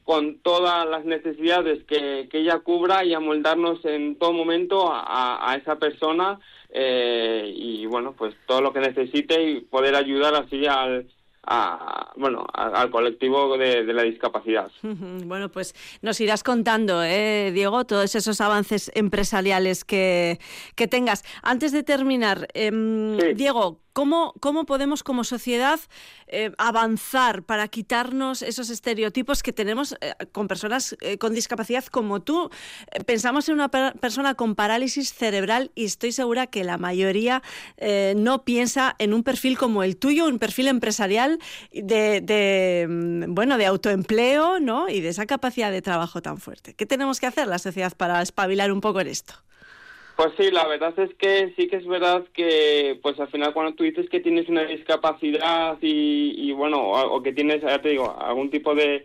con 0.04 0.38
todas 0.40 0.86
las 0.86 1.04
necesidades 1.06 1.82
que, 1.84 2.28
que 2.30 2.40
ella 2.40 2.58
cubra 2.58 3.04
y 3.06 3.14
amoldarnos 3.14 3.82
en 3.86 4.16
todo 4.16 4.32
momento 4.34 4.92
a- 4.92 5.50
a 5.50 5.56
esa 5.56 5.76
persona 5.78 6.38
eh, 6.76 7.50
y 7.56 7.86
bueno 7.86 8.12
pues 8.18 8.34
todo 8.46 8.60
lo 8.60 8.72
que 8.72 8.80
necesite 8.80 9.42
y 9.42 9.60
poder 9.60 9.94
ayudar 9.94 10.34
así 10.34 10.66
al 10.66 11.06
a- 11.46 12.12
bueno 12.16 12.46
a- 12.52 12.80
al 12.80 12.90
colectivo 12.90 13.56
de, 13.56 13.84
de 13.84 13.92
la 13.92 14.02
discapacidad 14.02 14.70
Bueno, 14.82 15.48
pues 15.50 15.74
nos 16.02 16.20
irás 16.20 16.42
contando, 16.42 17.02
¿eh, 17.04 17.50
Diego, 17.52 17.84
todos 17.84 18.14
esos 18.14 18.40
avances 18.40 18.90
empresariales 18.94 19.84
que, 19.84 20.38
que 20.74 20.88
tengas. 20.88 21.22
Antes 21.42 21.70
de 21.72 21.82
terminar, 21.82 22.48
Sí. 22.54 23.34
Diego, 23.34 23.80
¿cómo, 23.94 24.34
¿cómo 24.40 24.66
podemos 24.66 25.02
como 25.02 25.24
sociedad 25.24 25.80
eh, 26.26 26.52
avanzar 26.58 27.42
para 27.44 27.68
quitarnos 27.68 28.42
esos 28.42 28.68
estereotipos 28.68 29.42
que 29.42 29.54
tenemos 29.54 29.96
eh, 30.02 30.12
con 30.32 30.46
personas 30.48 30.94
eh, 31.00 31.16
con 31.16 31.32
discapacidad 31.32 31.84
como 31.86 32.20
tú? 32.20 32.50
Pensamos 33.06 33.48
en 33.48 33.54
una 33.54 33.70
per- 33.70 33.98
persona 33.98 34.34
con 34.34 34.54
parálisis 34.54 35.14
cerebral 35.14 35.70
y 35.74 35.86
estoy 35.86 36.12
segura 36.12 36.46
que 36.46 36.64
la 36.64 36.76
mayoría 36.76 37.42
no 38.16 38.44
piensa 38.44 38.94
en 38.98 39.14
un 39.14 39.22
perfil 39.22 39.56
como 39.56 39.82
el 39.82 39.96
tuyo, 39.96 40.26
un 40.26 40.38
perfil 40.38 40.68
empresarial 40.68 41.38
de, 41.72 42.20
de, 42.20 42.86
mm, 42.88 43.34
bueno, 43.34 43.56
de 43.58 43.66
autoempleo, 43.66 44.58
¿no? 44.60 44.88
Y 44.88 45.00
de 45.00 45.08
esa 45.10 45.26
capacidad 45.26 45.70
de 45.70 45.82
trabajo 45.82 46.20
tan 46.20 46.38
fuerte. 46.38 46.74
¿Qué 46.74 46.86
tenemos 46.86 47.20
que 47.20 47.26
hacer 47.26 47.46
la 47.46 47.58
sociedad 47.58 47.92
para 47.96 48.20
espabilar 48.22 48.72
un 48.72 48.80
poco 48.80 49.00
en 49.00 49.06
esto? 49.08 49.34
Pues 50.16 50.32
sí, 50.38 50.50
la 50.52 50.66
verdad 50.68 50.94
es 50.98 51.12
que 51.14 51.52
sí 51.56 51.66
que 51.66 51.76
es 51.76 51.86
verdad 51.86 52.24
que, 52.32 52.98
pues 53.02 53.18
al 53.18 53.28
final 53.28 53.52
cuando 53.52 53.74
tú 53.74 53.82
dices 53.82 54.08
que 54.08 54.20
tienes 54.20 54.48
una 54.48 54.64
discapacidad 54.64 55.76
y, 55.80 56.34
y 56.36 56.52
bueno, 56.52 56.80
o, 56.88 57.20
que 57.22 57.32
tienes, 57.32 57.62
ya 57.62 57.82
te 57.82 57.88
digo, 57.88 58.16
algún 58.20 58.48
tipo 58.48 58.76
de, 58.76 59.04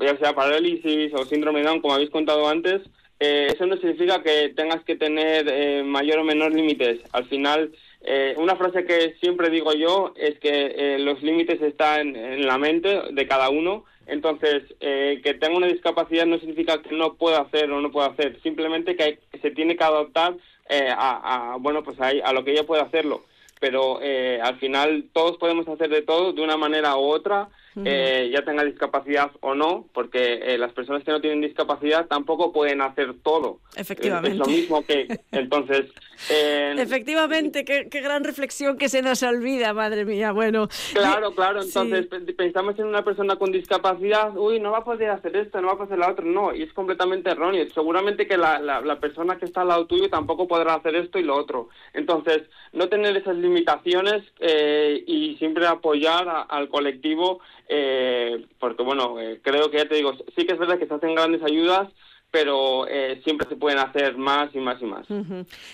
ya 0.00 0.16
sea 0.16 0.34
parálisis 0.34 1.14
o 1.14 1.24
síndrome 1.24 1.60
de 1.60 1.66
Down, 1.66 1.80
como 1.80 1.94
habéis 1.94 2.10
contado 2.10 2.48
antes, 2.48 2.82
eh, 3.20 3.48
eso 3.54 3.66
no 3.66 3.76
significa 3.76 4.20
que 4.22 4.48
tengas 4.50 4.82
que 4.84 4.96
tener 4.96 5.46
eh, 5.48 5.84
mayor 5.84 6.18
o 6.18 6.24
menor 6.24 6.52
límites. 6.52 7.00
Al 7.12 7.24
final, 7.26 7.70
eh, 8.02 8.34
una 8.38 8.56
frase 8.56 8.84
que 8.84 9.14
siempre 9.20 9.50
digo 9.50 9.72
yo 9.74 10.12
es 10.16 10.38
que 10.38 10.74
eh, 10.76 10.98
los 10.98 11.22
límites 11.22 11.60
están 11.62 12.14
en 12.16 12.46
la 12.46 12.58
mente 12.58 13.00
de 13.10 13.26
cada 13.26 13.50
uno. 13.50 13.84
Entonces, 14.06 14.62
eh, 14.80 15.20
que 15.22 15.34
tenga 15.34 15.56
una 15.58 15.66
discapacidad 15.66 16.24
no 16.24 16.38
significa 16.38 16.80
que 16.80 16.94
no 16.94 17.14
pueda 17.14 17.40
hacer 17.40 17.70
o 17.70 17.80
no 17.82 17.90
pueda 17.92 18.06
hacer. 18.08 18.40
Simplemente 18.42 18.96
que, 18.96 19.02
hay- 19.02 19.18
que 19.30 19.38
se 19.40 19.50
tiene 19.50 19.76
que 19.76 19.84
adaptar 19.84 20.34
eh, 20.70 20.88
a, 20.90 21.52
a, 21.52 21.56
bueno, 21.56 21.82
pues 21.82 22.00
a, 22.00 22.08
a 22.24 22.32
lo 22.32 22.42
que 22.44 22.52
ella 22.52 22.64
pueda 22.66 22.84
hacerlo. 22.84 23.24
Pero 23.60 23.98
eh, 24.00 24.38
al 24.42 24.56
final 24.58 25.06
todos 25.12 25.36
podemos 25.36 25.66
hacer 25.68 25.90
de 25.90 26.02
todo 26.02 26.32
de 26.32 26.40
una 26.42 26.56
manera 26.56 26.96
u 26.96 27.00
otra, 27.02 27.48
eh, 27.84 28.30
ya 28.32 28.42
tenga 28.44 28.64
discapacidad 28.64 29.30
o 29.40 29.54
no, 29.54 29.86
porque 29.92 30.40
eh, 30.42 30.58
las 30.58 30.72
personas 30.72 31.04
que 31.04 31.10
no 31.12 31.20
tienen 31.20 31.40
discapacidad 31.40 32.06
tampoco 32.06 32.52
pueden 32.52 32.80
hacer 32.80 33.14
todo. 33.22 33.60
Efectivamente. 33.76 34.30
Es 34.32 34.36
lo 34.38 34.46
mismo 34.46 34.84
que, 34.84 35.06
entonces, 35.32 35.86
eh, 36.30 36.74
Efectivamente, 36.78 37.64
qué, 37.64 37.88
qué 37.88 38.00
gran 38.00 38.24
reflexión 38.24 38.76
que 38.76 38.88
se 38.88 39.02
nos 39.02 39.22
olvida, 39.22 39.72
madre 39.72 40.04
mía. 40.04 40.32
Bueno, 40.32 40.68
Claro, 40.92 41.32
claro. 41.34 41.62
Entonces 41.62 42.06
pe- 42.06 42.20
pensamos 42.32 42.78
en 42.78 42.86
una 42.86 43.04
persona 43.04 43.36
con 43.36 43.52
discapacidad, 43.52 44.36
uy, 44.36 44.58
no 44.60 44.72
va 44.72 44.78
a 44.78 44.84
poder 44.84 45.10
hacer 45.10 45.36
esto, 45.36 45.60
no 45.60 45.68
va 45.68 45.74
a 45.74 45.76
poder 45.76 45.92
hacer 45.92 45.98
lo 46.06 46.12
otro. 46.12 46.24
No, 46.26 46.54
y 46.54 46.62
es 46.62 46.72
completamente 46.72 47.30
erróneo. 47.30 47.64
Seguramente 47.72 48.26
que 48.26 48.36
la, 48.36 48.58
la, 48.58 48.80
la 48.80 48.98
persona 48.98 49.38
que 49.38 49.44
está 49.44 49.62
al 49.62 49.68
lado 49.68 49.86
tuyo 49.86 50.08
tampoco 50.10 50.48
podrá 50.48 50.74
hacer 50.74 50.96
esto 50.96 51.18
y 51.18 51.22
lo 51.22 51.36
otro. 51.36 51.68
Entonces, 51.92 52.42
no 52.72 52.88
tener 52.88 53.16
esas 53.16 53.36
limitaciones 53.36 54.22
eh, 54.40 55.02
y 55.06 55.36
siempre 55.36 55.66
apoyar 55.66 56.28
a- 56.28 56.42
al 56.42 56.68
colectivo, 56.68 57.40
eh, 57.68 58.46
porque 58.58 58.82
bueno, 58.82 59.20
eh, 59.20 59.40
creo 59.42 59.70
que 59.70 59.78
ya 59.78 59.88
te 59.88 59.96
digo, 59.96 60.12
sí 60.36 60.46
que 60.46 60.54
es 60.54 60.58
verdad 60.58 60.78
que 60.78 60.86
se 60.86 60.94
hacen 60.94 61.14
grandes 61.14 61.42
ayudas, 61.42 61.88
pero 62.30 62.86
eh, 62.88 63.20
siempre 63.24 63.48
se 63.48 63.56
pueden 63.56 63.78
hacer 63.78 64.16
más 64.18 64.54
y 64.54 64.58
más 64.58 64.80
y 64.82 64.84
más. 64.84 65.06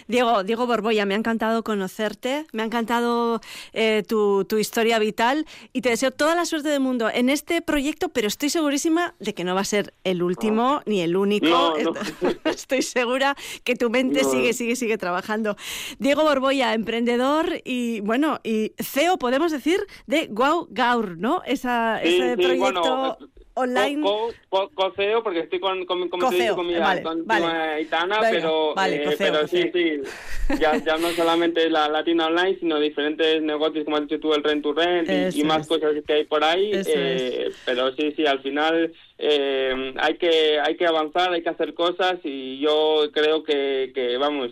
Diego, 0.06 0.44
Diego 0.44 0.66
Borboya, 0.66 1.04
me 1.04 1.14
ha 1.14 1.18
encantado 1.18 1.64
conocerte, 1.64 2.46
me 2.52 2.62
ha 2.62 2.66
encantado 2.66 3.40
eh, 3.72 4.04
tu, 4.06 4.44
tu 4.44 4.58
historia 4.58 4.98
vital 4.98 5.46
y 5.72 5.80
te 5.80 5.90
deseo 5.90 6.10
toda 6.12 6.34
la 6.34 6.44
suerte 6.46 6.68
del 6.68 6.80
mundo 6.80 7.10
en 7.12 7.28
este 7.28 7.60
proyecto, 7.60 8.08
pero 8.10 8.28
estoy 8.28 8.50
segurísima 8.50 9.14
de 9.18 9.34
que 9.34 9.42
no 9.44 9.54
va 9.54 9.62
a 9.62 9.64
ser 9.64 9.94
el 10.04 10.22
último 10.22 10.80
ni 10.86 11.00
el 11.00 11.16
único. 11.16 11.46
No, 11.46 11.74
no. 11.82 11.92
Estoy 12.44 12.82
segura 12.82 13.36
que 13.64 13.74
tu 13.74 13.90
mente 13.90 14.22
No. 14.22 14.30
sigue, 14.30 14.52
sigue, 14.52 14.76
sigue 14.76 14.96
trabajando. 14.98 15.56
Diego 15.98 16.22
Borboya, 16.22 16.74
emprendedor 16.74 17.60
y 17.64 18.00
bueno, 18.00 18.38
y 18.44 18.72
CEO, 18.80 19.18
podemos 19.18 19.50
decir, 19.50 19.80
de 20.06 20.28
Guau 20.28 20.68
Gaur, 20.70 21.18
¿no? 21.18 21.42
Esa, 21.46 22.00
Sí, 22.02 22.08
ese 22.16 22.36
sí, 22.36 22.42
proyecto 22.42 22.58
bueno, 22.58 23.18
online. 23.54 24.00
Co, 24.02 24.30
co- 24.48 24.70
porque 25.22 25.40
estoy 25.40 25.60
con, 25.60 25.84
con, 25.86 26.08
con 26.08 26.20
mi 26.66 26.74
vale, 26.78 27.02
vale. 27.24 27.42
Venga, 27.42 27.80
pero, 28.40 28.74
vale, 28.74 28.96
eh, 28.96 29.16
pero 29.18 29.48
sí, 29.48 29.70
sí, 29.72 30.58
ya, 30.60 30.76
ya 30.84 30.96
no 30.98 31.10
solamente 31.10 31.70
la, 31.70 31.88
la 31.88 32.04
tienda 32.04 32.26
online, 32.26 32.58
sino 32.60 32.78
diferentes 32.78 33.42
negocios, 33.42 33.84
como 33.84 33.96
has 33.96 34.02
dicho 34.02 34.20
tú, 34.20 34.34
el 34.34 34.42
rent 34.42 34.62
to 34.62 34.72
rent 34.72 35.08
y- 35.08 35.42
más 35.44 35.62
es. 35.62 35.66
cosas 35.68 35.92
que 36.06 36.12
hay 36.12 36.24
por 36.24 36.42
ahí. 36.44 36.70
Eh, 36.72 37.50
Pero 37.64 37.92
sí, 37.94 38.12
sí, 38.16 38.26
al 38.26 38.40
final 38.42 38.92
eh, 39.18 39.94
hay, 39.98 40.14
que, 40.18 40.60
hay 40.60 40.76
que 40.76 40.86
avanzar, 40.86 41.32
hay 41.32 41.42
que 41.42 41.48
hacer 41.50 41.74
cosas 41.74 42.18
y 42.24 42.58
yo 42.58 43.04
creo 43.12 43.42
que, 43.44 43.92
que 43.94 44.16
vamos, 44.18 44.50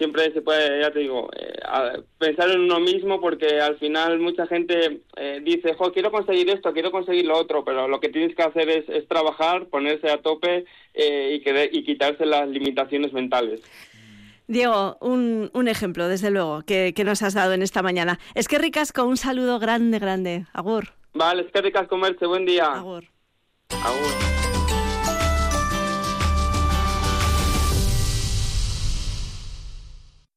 siempre 0.00 0.32
se 0.32 0.40
puede, 0.40 0.80
ya 0.80 0.90
te 0.90 1.00
digo, 1.00 1.28
eh, 1.38 2.02
pensar 2.16 2.48
en 2.50 2.60
uno 2.60 2.80
mismo 2.80 3.20
porque 3.20 3.60
al 3.60 3.76
final 3.76 4.18
mucha 4.18 4.46
gente 4.46 5.02
eh, 5.16 5.40
dice, 5.44 5.74
jo, 5.74 5.92
quiero 5.92 6.10
conseguir 6.10 6.48
esto, 6.48 6.72
quiero 6.72 6.90
conseguir 6.90 7.26
lo 7.26 7.36
otro, 7.36 7.62
pero 7.66 7.86
lo 7.86 8.00
que 8.00 8.08
tienes 8.08 8.34
que 8.34 8.42
hacer 8.42 8.70
es, 8.70 8.88
es 8.88 9.06
trabajar, 9.06 9.66
ponerse 9.66 10.10
a 10.10 10.22
tope 10.22 10.64
eh, 10.94 11.34
y, 11.34 11.44
querer- 11.44 11.68
y 11.70 11.84
quitarse 11.84 12.24
las 12.24 12.48
limitaciones 12.48 13.12
mentales. 13.12 13.60
Diego, 14.46 14.96
un, 15.02 15.50
un 15.52 15.68
ejemplo, 15.68 16.08
desde 16.08 16.30
luego, 16.30 16.62
que, 16.62 16.94
que 16.96 17.04
nos 17.04 17.22
has 17.22 17.34
dado 17.34 17.52
en 17.52 17.60
esta 17.60 17.82
mañana. 17.82 18.18
Es 18.34 18.48
que 18.48 18.58
ricasco, 18.58 19.04
un 19.04 19.18
saludo 19.18 19.58
grande, 19.58 19.98
grande. 19.98 20.46
Agur. 20.54 20.88
Vale, 21.12 21.42
es 21.42 21.52
que 21.52 21.60
ricas 21.60 21.86
comerse, 21.88 22.24
buen 22.24 22.46
día. 22.46 22.64
Agur. 22.64 23.04
Agur. 23.84 24.49